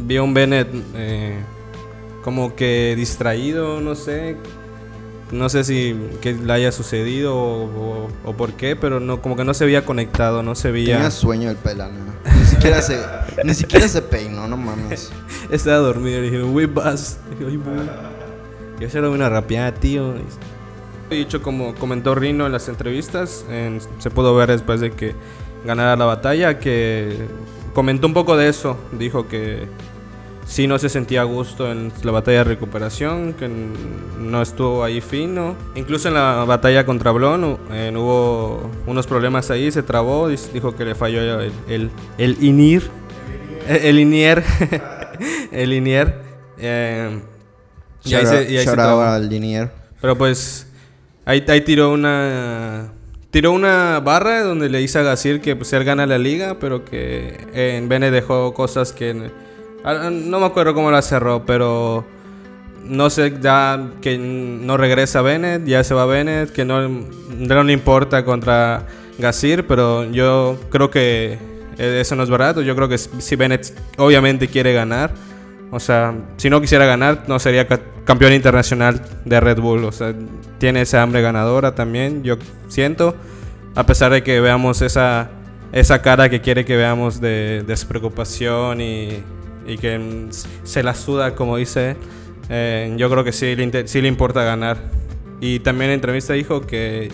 [0.00, 1.38] vi a un Bennett eh,
[2.22, 4.36] como que distraído, no sé.
[5.32, 9.36] No sé si que le haya sucedido o, o- o por qué, pero no, como
[9.36, 10.96] que no se veía conectado, no se veía.
[10.96, 11.94] Tenía sueño el pelano.
[12.38, 12.98] Ni siquiera se,
[13.44, 15.10] ni siquiera se peinó, no mames.
[15.50, 17.18] Estaba dormido y dije, güey, vas.
[17.40, 18.82] Y.
[18.82, 20.14] Yo se lo vine a rapear, tío.
[21.10, 25.14] He dicho, como comentó Rino en las entrevistas, en- se pudo ver después de que
[25.64, 27.16] ganara la batalla, que
[27.74, 28.76] comentó un poco de eso.
[28.98, 29.68] Dijo que
[30.46, 33.48] sí no se sentía a gusto en la batalla de recuperación, que
[34.18, 35.56] no estuvo ahí fino.
[35.74, 40.84] Incluso en la batalla contra Blon eh, hubo unos problemas ahí, se trabó, dijo que
[40.84, 42.82] le falló el, el, el INIR.
[43.68, 44.42] El, INIER.
[45.52, 46.14] el INIER.
[46.58, 47.20] eh,
[48.04, 49.02] y ahí Shout se- out- y ahí se trabó.
[49.02, 49.70] out al Linier.
[50.00, 50.66] Pero pues
[51.26, 52.92] ahí, ahí tiró una
[53.30, 56.84] tiró una barra donde le dice a Gasir que pues él gana la liga, pero
[56.84, 59.30] que en Bene dejó cosas que
[59.84, 62.04] no me acuerdo cómo la cerró, pero
[62.84, 67.72] no sé ya que no regresa Bennett, ya se va Bennett, que no, no le
[67.72, 68.86] importa contra
[69.18, 71.38] Gasir, pero yo creo que
[71.78, 72.62] eh, eso no es barato.
[72.62, 75.12] Yo creo que si Bennett obviamente quiere ganar,
[75.70, 79.84] o sea, si no quisiera ganar, no sería ca- campeón internacional de Red Bull.
[79.84, 80.12] O sea,
[80.58, 82.36] tiene esa hambre ganadora también, yo
[82.68, 83.14] siento.
[83.76, 85.30] A pesar de que veamos esa,
[85.72, 89.22] esa cara que quiere que veamos de despreocupación y,
[89.66, 90.30] y que mm,
[90.64, 91.96] se la suda, como dice,
[92.48, 94.78] eh, yo creo que sí le, sí le importa ganar.
[95.40, 97.10] Y también en entrevista dijo que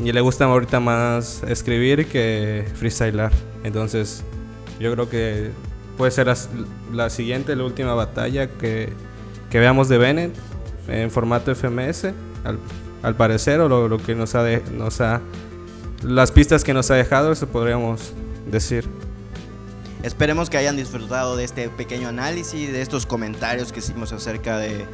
[0.00, 3.32] le gusta ahorita más escribir que freestylar.
[3.62, 4.22] Entonces,
[4.80, 5.50] yo creo que
[5.96, 6.36] puede ser la,
[6.92, 8.90] la siguiente, la última batalla que,
[9.50, 10.34] que veamos de Bennett
[10.88, 12.06] en formato FMS.
[12.44, 12.58] al,
[13.02, 15.20] al parecer, o lo, lo que nos ha, de- nos ha...
[16.02, 18.12] Las pistas que nos ha dejado, eso podríamos
[18.50, 18.84] decir.
[20.04, 24.84] Esperemos que hayan disfrutado de este pequeño análisis, de estos comentarios que hicimos acerca de,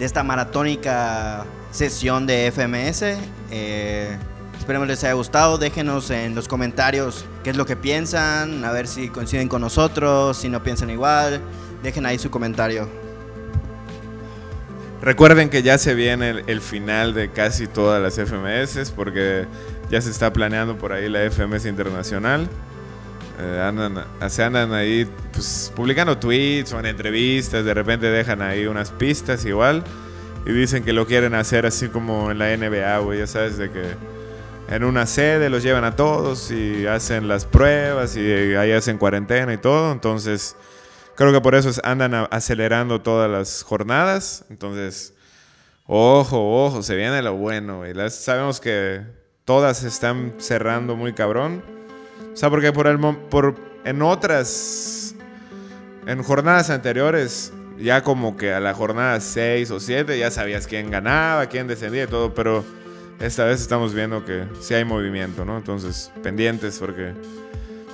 [0.00, 3.18] esta maratónica sesión de FMS.
[3.50, 4.16] Eh,
[4.58, 5.58] esperemos les haya gustado.
[5.58, 10.38] Déjenos en los comentarios qué es lo que piensan, a ver si coinciden con nosotros,
[10.38, 11.42] si no piensan igual.
[11.82, 12.88] Dejen ahí su comentario.
[15.02, 19.46] Recuerden que ya se viene el, el final de casi todas las FMS porque
[19.90, 22.48] ya se está planeando por ahí la FMS internacional.
[23.38, 28.66] Eh, andan, se andan ahí pues, publicando tweets o en entrevistas, de repente dejan ahí
[28.66, 29.84] unas pistas igual
[30.46, 33.70] y dicen que lo quieren hacer así como en la NBA, güey, ya sabes, de
[33.70, 33.84] que
[34.70, 38.20] en una sede los llevan a todos y hacen las pruebas y
[38.54, 40.56] ahí hacen cuarentena y todo, entonces
[41.14, 45.12] creo que por eso es- andan acelerando todas las jornadas, entonces
[45.86, 47.92] ojo, ojo, se viene lo bueno, güey.
[48.10, 49.02] Sabemos que
[49.44, 51.75] todas están cerrando muy cabrón.
[52.32, 53.54] O sea, porque por
[53.84, 55.14] en otras
[56.06, 60.90] en jornadas anteriores ya como que a la jornada 6 o 7 ya sabías quién
[60.90, 62.64] ganaba, quién descendía y todo, pero
[63.20, 65.56] esta vez estamos viendo que sí hay movimiento, ¿no?
[65.56, 67.12] Entonces, pendientes porque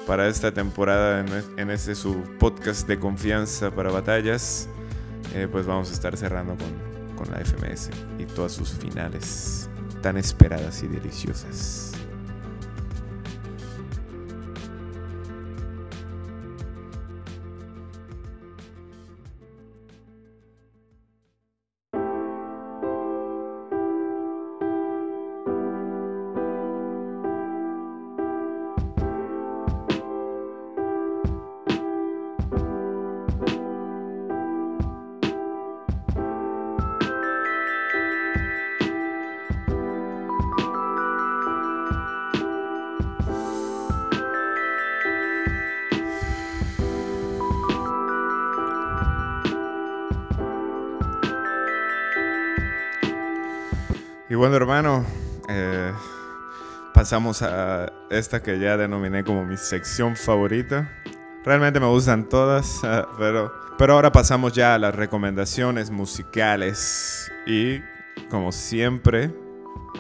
[0.07, 4.69] para esta temporada en, en este su podcast de confianza para batallas,
[5.35, 9.69] eh, pues vamos a estar cerrando con, con la FMS y todas sus finales
[10.01, 11.92] tan esperadas y deliciosas.
[57.13, 60.91] Pasamos a esta que ya denominé como mi sección favorita.
[61.45, 67.31] Realmente me gustan todas, ah, pero, pero ahora pasamos ya a las recomendaciones musicales.
[67.47, 67.81] Y
[68.31, 69.31] como siempre,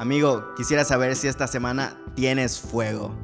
[0.00, 3.14] Amigo, quisiera saber si esta semana tienes fuego.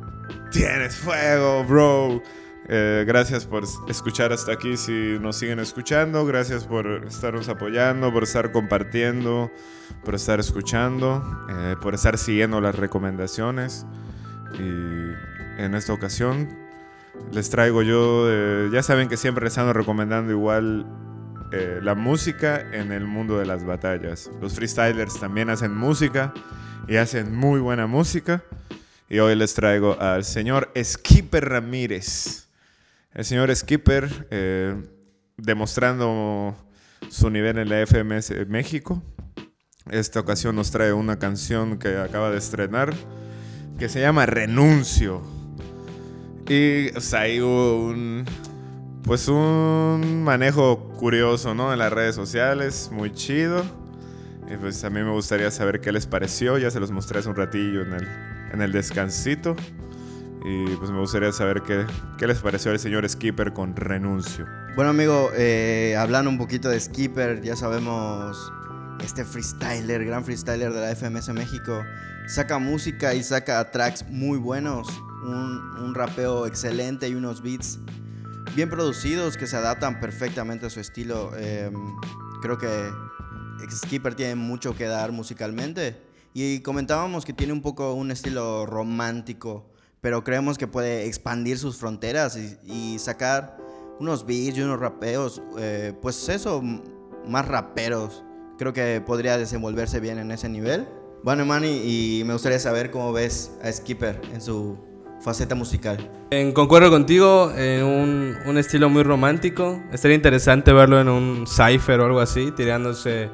[0.53, 2.23] tienes fuego, bro.
[2.69, 4.77] Eh, gracias por escuchar hasta aquí.
[4.77, 9.51] Si nos siguen escuchando, gracias por estarnos apoyando, por estar compartiendo,
[10.05, 13.87] por estar escuchando, eh, por estar siguiendo las recomendaciones.
[14.55, 16.49] Y en esta ocasión
[17.33, 20.87] les traigo yo, eh, ya saben que siempre les ando recomendando igual
[21.53, 24.31] eh, la música en el mundo de las batallas.
[24.41, 26.33] Los freestylers también hacen música
[26.87, 28.43] y hacen muy buena música.
[29.11, 32.48] Y hoy les traigo al señor Skipper Ramírez.
[33.15, 34.75] El señor Skipper eh,
[35.37, 36.55] demostrando
[37.09, 39.03] su nivel en la FMS México.
[39.91, 42.93] Esta ocasión nos trae una canción que acaba de estrenar
[43.79, 45.23] que se llama Renuncio.
[46.49, 47.01] Y o
[47.45, 48.25] hubo un,
[49.05, 51.73] pues un manejo curioso, ¿no?
[51.73, 53.65] En las redes sociales, muy chido.
[54.51, 56.59] Y pues a mí me gustaría saber qué les pareció.
[56.59, 58.09] Ya se los mostré hace un ratillo en el,
[58.53, 59.57] en el descansito.
[60.45, 61.87] Y pues me gustaría saber qué,
[62.17, 64.47] qué les pareció al señor Skipper con Renuncio.
[64.77, 68.53] Bueno, amigo, eh, hablando un poquito de Skipper, ya sabemos,
[69.05, 71.83] este freestyler, gran freestyler de la FMS México,
[72.27, 74.89] saca música y saca tracks muy buenos,
[75.25, 77.81] un, un rapeo excelente y unos beats
[78.55, 81.31] bien producidos que se adaptan perfectamente a su estilo.
[81.37, 81.71] Eh,
[82.43, 82.91] creo que
[83.71, 85.97] Skipper tiene mucho que dar musicalmente.
[86.35, 89.71] Y comentábamos que tiene un poco un estilo romántico,
[90.01, 93.57] pero creemos que puede expandir sus fronteras y, sacar
[93.99, 96.63] unos beats y unos rapeos, eh, pues eso,
[97.27, 98.25] más raperos.
[98.59, 100.87] Creo que podría desenvolverse bien en ese nivel.
[101.23, 104.79] Bueno, Manny, y me gustaría saber cómo ves a Skipper en su
[105.21, 106.11] faceta musical.
[106.31, 109.83] En, concuerdo contigo, en un, un estilo muy romántico.
[109.93, 113.31] Estaría interesante verlo en un cipher o algo así, tirándose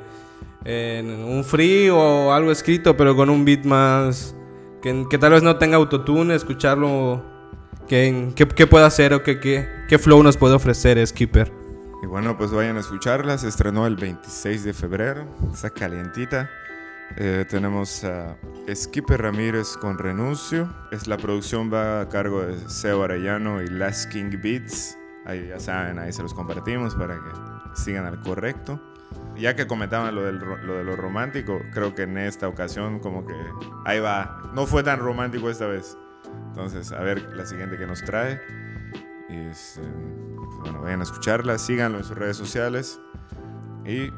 [0.64, 4.34] en un free o algo escrito, pero con un beat más.
[4.84, 7.24] Que, que tal vez no tenga autotune, escucharlo.
[7.88, 11.50] ¿Qué, qué, qué puede hacer o qué flow nos puede ofrecer Skipper?
[12.02, 13.38] Y bueno, pues vayan a escucharla.
[13.38, 15.26] Se estrenó el 26 de febrero.
[15.50, 16.50] Está calientita.
[17.16, 18.36] Eh, tenemos a
[18.74, 20.68] Skipper Ramírez con Renuncio.
[20.92, 24.98] Es la producción va a cargo de Seo Arellano y Last King Beats.
[25.24, 28.78] Ahí ya saben, ahí se los compartimos para que sigan al correcto.
[29.36, 33.26] Ya que comentaban lo, del, lo de lo romántico, creo que en esta ocasión como
[33.26, 33.34] que
[33.84, 34.50] ahí va.
[34.54, 35.96] No fue tan romántico esta vez.
[36.48, 38.40] Entonces, a ver la siguiente que nos trae.
[39.28, 39.80] Y este,
[40.60, 43.00] bueno, vayan a escucharla, síganlo en sus redes sociales.
[43.84, 44.10] Y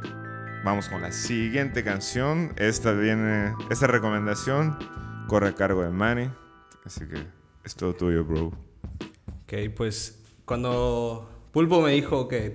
[0.64, 2.52] vamos con la siguiente canción.
[2.56, 4.78] Esta viene, esta recomendación
[5.28, 6.30] corre a cargo de Manny.
[6.84, 7.26] Así que
[7.64, 8.52] es todo tuyo, bro.
[9.42, 12.54] Ok, pues cuando Pulpo me dijo que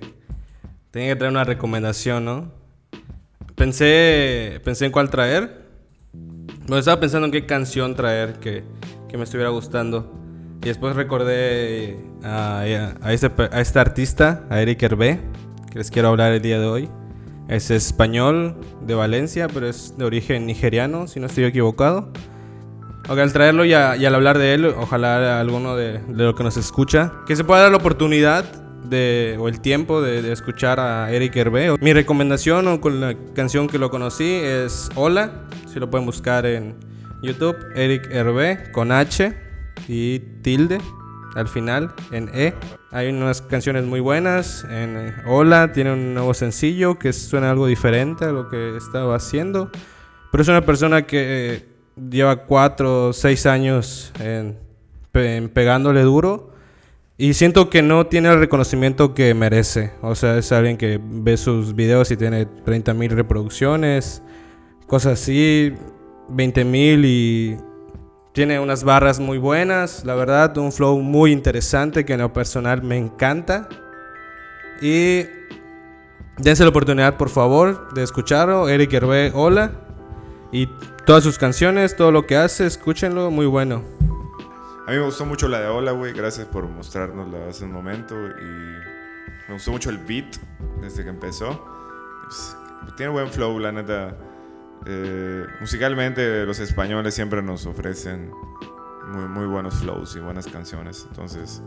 [0.92, 2.52] tenía que traer una recomendación, ¿no?
[3.56, 5.62] Pensé, pensé en cuál traer.
[6.12, 8.62] Bueno, estaba pensando en qué canción traer que,
[9.08, 10.12] que me estuviera gustando.
[10.62, 15.20] Y después recordé a, a este, pe- a este artista, a Eric Hervé,
[15.72, 16.88] que les quiero hablar el día de hoy.
[17.48, 22.12] Es español de Valencia, pero es de origen nigeriano, si no estoy equivocado.
[23.08, 26.34] Ok, al traerlo y, a- y al hablar de él, ojalá alguno de, de lo
[26.34, 28.44] que nos escucha, que se pueda dar la oportunidad
[28.84, 31.76] de, o el tiempo de, de escuchar a Eric Hervé.
[31.80, 36.46] Mi recomendación o con la canción que lo conocí es Hola, si lo pueden buscar
[36.46, 36.74] en
[37.22, 39.34] YouTube, Eric Hervé con H
[39.88, 40.80] y tilde
[41.34, 42.54] al final en E.
[42.90, 44.64] Hay unas canciones muy buenas.
[44.64, 49.16] En eh, Hola tiene un nuevo sencillo que suena algo diferente a lo que estaba
[49.16, 49.70] haciendo.
[50.30, 51.68] Pero es una persona que eh,
[52.10, 54.58] lleva cuatro o seis años en,
[55.14, 56.51] en pegándole duro.
[57.22, 59.92] Y siento que no tiene el reconocimiento que merece.
[60.02, 64.24] O sea, es alguien que ve sus videos y tiene 30 mil reproducciones,
[64.88, 65.72] cosas así,
[66.30, 67.56] 20 mil y
[68.32, 72.82] tiene unas barras muy buenas, la verdad, un flow muy interesante que en lo personal
[72.82, 73.68] me encanta.
[74.80, 75.22] Y
[76.38, 78.68] dense la oportunidad, por favor, de escucharlo.
[78.68, 79.70] Eric Hervé, hola.
[80.50, 80.68] Y
[81.06, 84.01] todas sus canciones, todo lo que hace, escúchenlo, muy bueno.
[84.86, 86.12] A mí me gustó mucho la de Hola, güey.
[86.12, 88.14] Gracias por mostrárnosla hace un momento.
[88.16, 88.42] Y
[89.48, 90.36] me gustó mucho el beat
[90.80, 91.64] desde que empezó.
[92.24, 92.56] Pues,
[92.96, 94.16] tiene buen flow, la neta.
[94.86, 98.32] Eh, musicalmente, los españoles siempre nos ofrecen
[99.06, 101.06] muy, muy buenos flows y buenas canciones.
[101.08, 101.62] Entonces,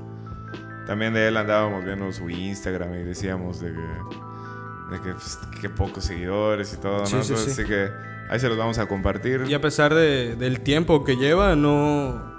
[0.85, 5.69] también de él andábamos viendo su Instagram y decíamos de que, de que, pues, que
[5.69, 7.05] pocos seguidores y todo, ¿no?
[7.05, 7.61] Sí, sí, Entonces, sí.
[7.61, 7.89] Así que
[8.29, 9.45] ahí se los vamos a compartir.
[9.47, 12.34] Y a pesar de- del tiempo que lleva, no.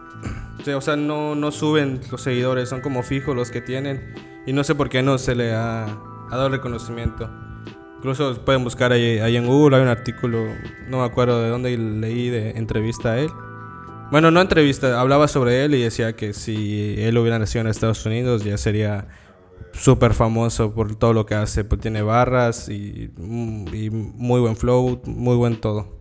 [0.74, 4.14] O sea, no, no suben los seguidores, son como fijos los que tienen.
[4.46, 7.30] Y no sé por qué no se le ha, ha dado reconocimiento.
[7.96, 10.46] Incluso pueden buscar ahí, ahí en Google, hay un artículo,
[10.88, 13.30] no me acuerdo de dónde leí de entrevista a él.
[14.10, 18.06] Bueno, no entrevista, hablaba sobre él y decía que si él hubiera nacido en Estados
[18.06, 19.08] Unidos ya sería
[19.72, 21.64] súper famoso por todo lo que hace.
[21.64, 25.95] Pues tiene barras y, mm, y muy buen flow, muy buen todo.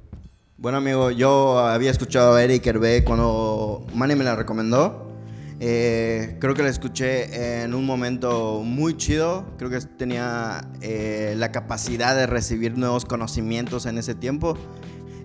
[0.65, 5.11] Bueno, amigo, yo había escuchado a Eric Hervé cuando Manny me la recomendó.
[5.59, 9.45] Eh, creo que la escuché en un momento muy chido.
[9.59, 14.57] Creo que tenía eh, la capacidad de recibir nuevos conocimientos en ese tiempo.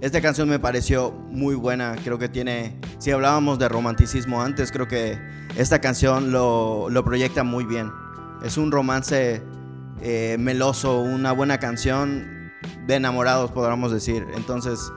[0.02, 1.96] Esta canción me pareció muy buena.
[2.04, 2.78] Creo que tiene.
[2.98, 5.18] Si hablábamos de romanticismo antes, creo que
[5.56, 7.90] esta canción lo, lo proyecta muy bien.
[8.44, 9.42] Es un romance
[10.02, 12.52] eh, meloso, una buena canción
[12.86, 14.26] de enamorados, podríamos decir.
[14.36, 14.92] Entonces,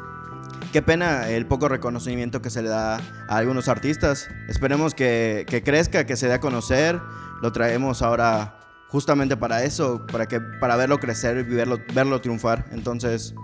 [0.73, 4.27] qué pena el poco reconocimiento que se le da a algunos artistas.
[4.49, 6.99] Esperemos que, que crezca, que se dé a conocer.
[7.43, 8.57] Lo traemos ahora
[8.89, 12.65] justamente para eso, para, que, para verlo crecer y verlo, verlo triunfar.
[12.71, 13.35] Entonces,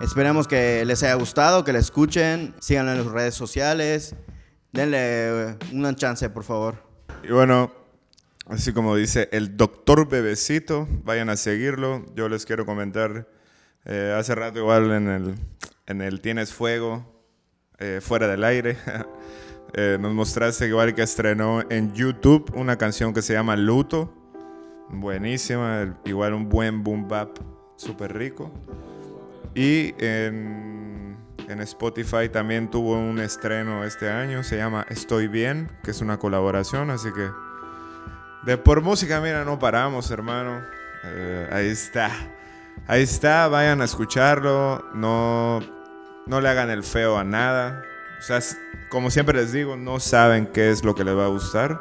[0.00, 4.16] esperemos que les haya gustado, que le escuchen, síganlo en sus redes sociales.
[4.72, 6.76] Denle una chance, por favor.
[7.22, 7.70] Y bueno,
[8.46, 12.06] así como dice el doctor Bebecito, vayan a seguirlo.
[12.14, 13.28] Yo les quiero comentar,
[13.84, 15.34] eh, hace rato igual en el,
[15.88, 17.04] en el Tienes Fuego,
[17.78, 18.76] eh, fuera del aire,
[19.72, 24.14] eh, nos mostraste igual que estrenó en YouTube una canción que se llama Luto.
[24.90, 27.38] Buenísima, igual un buen boom bap,
[27.76, 28.52] súper rico.
[29.54, 31.16] Y en,
[31.48, 36.18] en Spotify también tuvo un estreno este año, se llama Estoy Bien, que es una
[36.18, 37.28] colaboración, así que
[38.44, 40.62] de por música, mira, no paramos, hermano.
[41.04, 42.10] Eh, ahí está.
[42.86, 45.60] Ahí está, vayan a escucharlo, no,
[46.28, 47.82] no le hagan el feo a nada.
[48.18, 48.40] O sea,
[48.90, 51.80] como siempre les digo, no saben qué es lo que les va a gustar.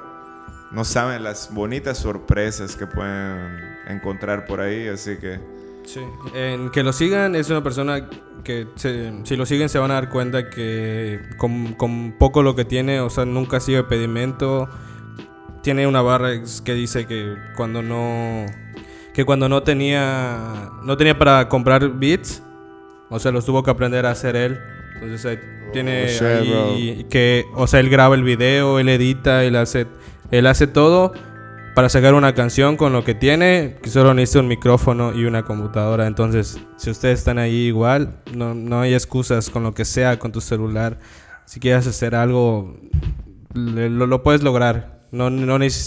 [0.72, 5.40] No saben las bonitas sorpresas que pueden encontrar por ahí, así que...
[5.86, 6.02] Sí.
[6.34, 8.10] En que lo sigan es una persona
[8.44, 8.68] que
[9.24, 13.00] si lo siguen se van a dar cuenta que con, con poco lo que tiene,
[13.00, 14.70] o sea, nunca sigue pedimento.
[15.64, 16.32] Tiene una barra
[16.64, 18.46] que dice que cuando no
[19.14, 22.44] que cuando no tenía no tenía para comprar beats,
[23.10, 24.60] o sea, los tuvo que aprender a hacer él.
[24.96, 25.40] Entonces ahí
[25.74, 26.22] tiene Oh, shit,
[26.54, 29.86] ahí que o sea, él graba el video, él edita, él hace
[30.32, 31.14] él hace todo
[31.76, 35.44] para sacar una canción con lo que tiene, que solo necesita un micrófono y una
[35.44, 36.08] computadora.
[36.08, 40.32] Entonces, si ustedes están ahí igual, no, no hay excusas con lo que sea, con
[40.32, 40.98] tu celular.
[41.46, 42.80] Si quieres hacer algo,
[43.54, 45.06] lo, lo puedes lograr.
[45.12, 45.84] No, no, necesi-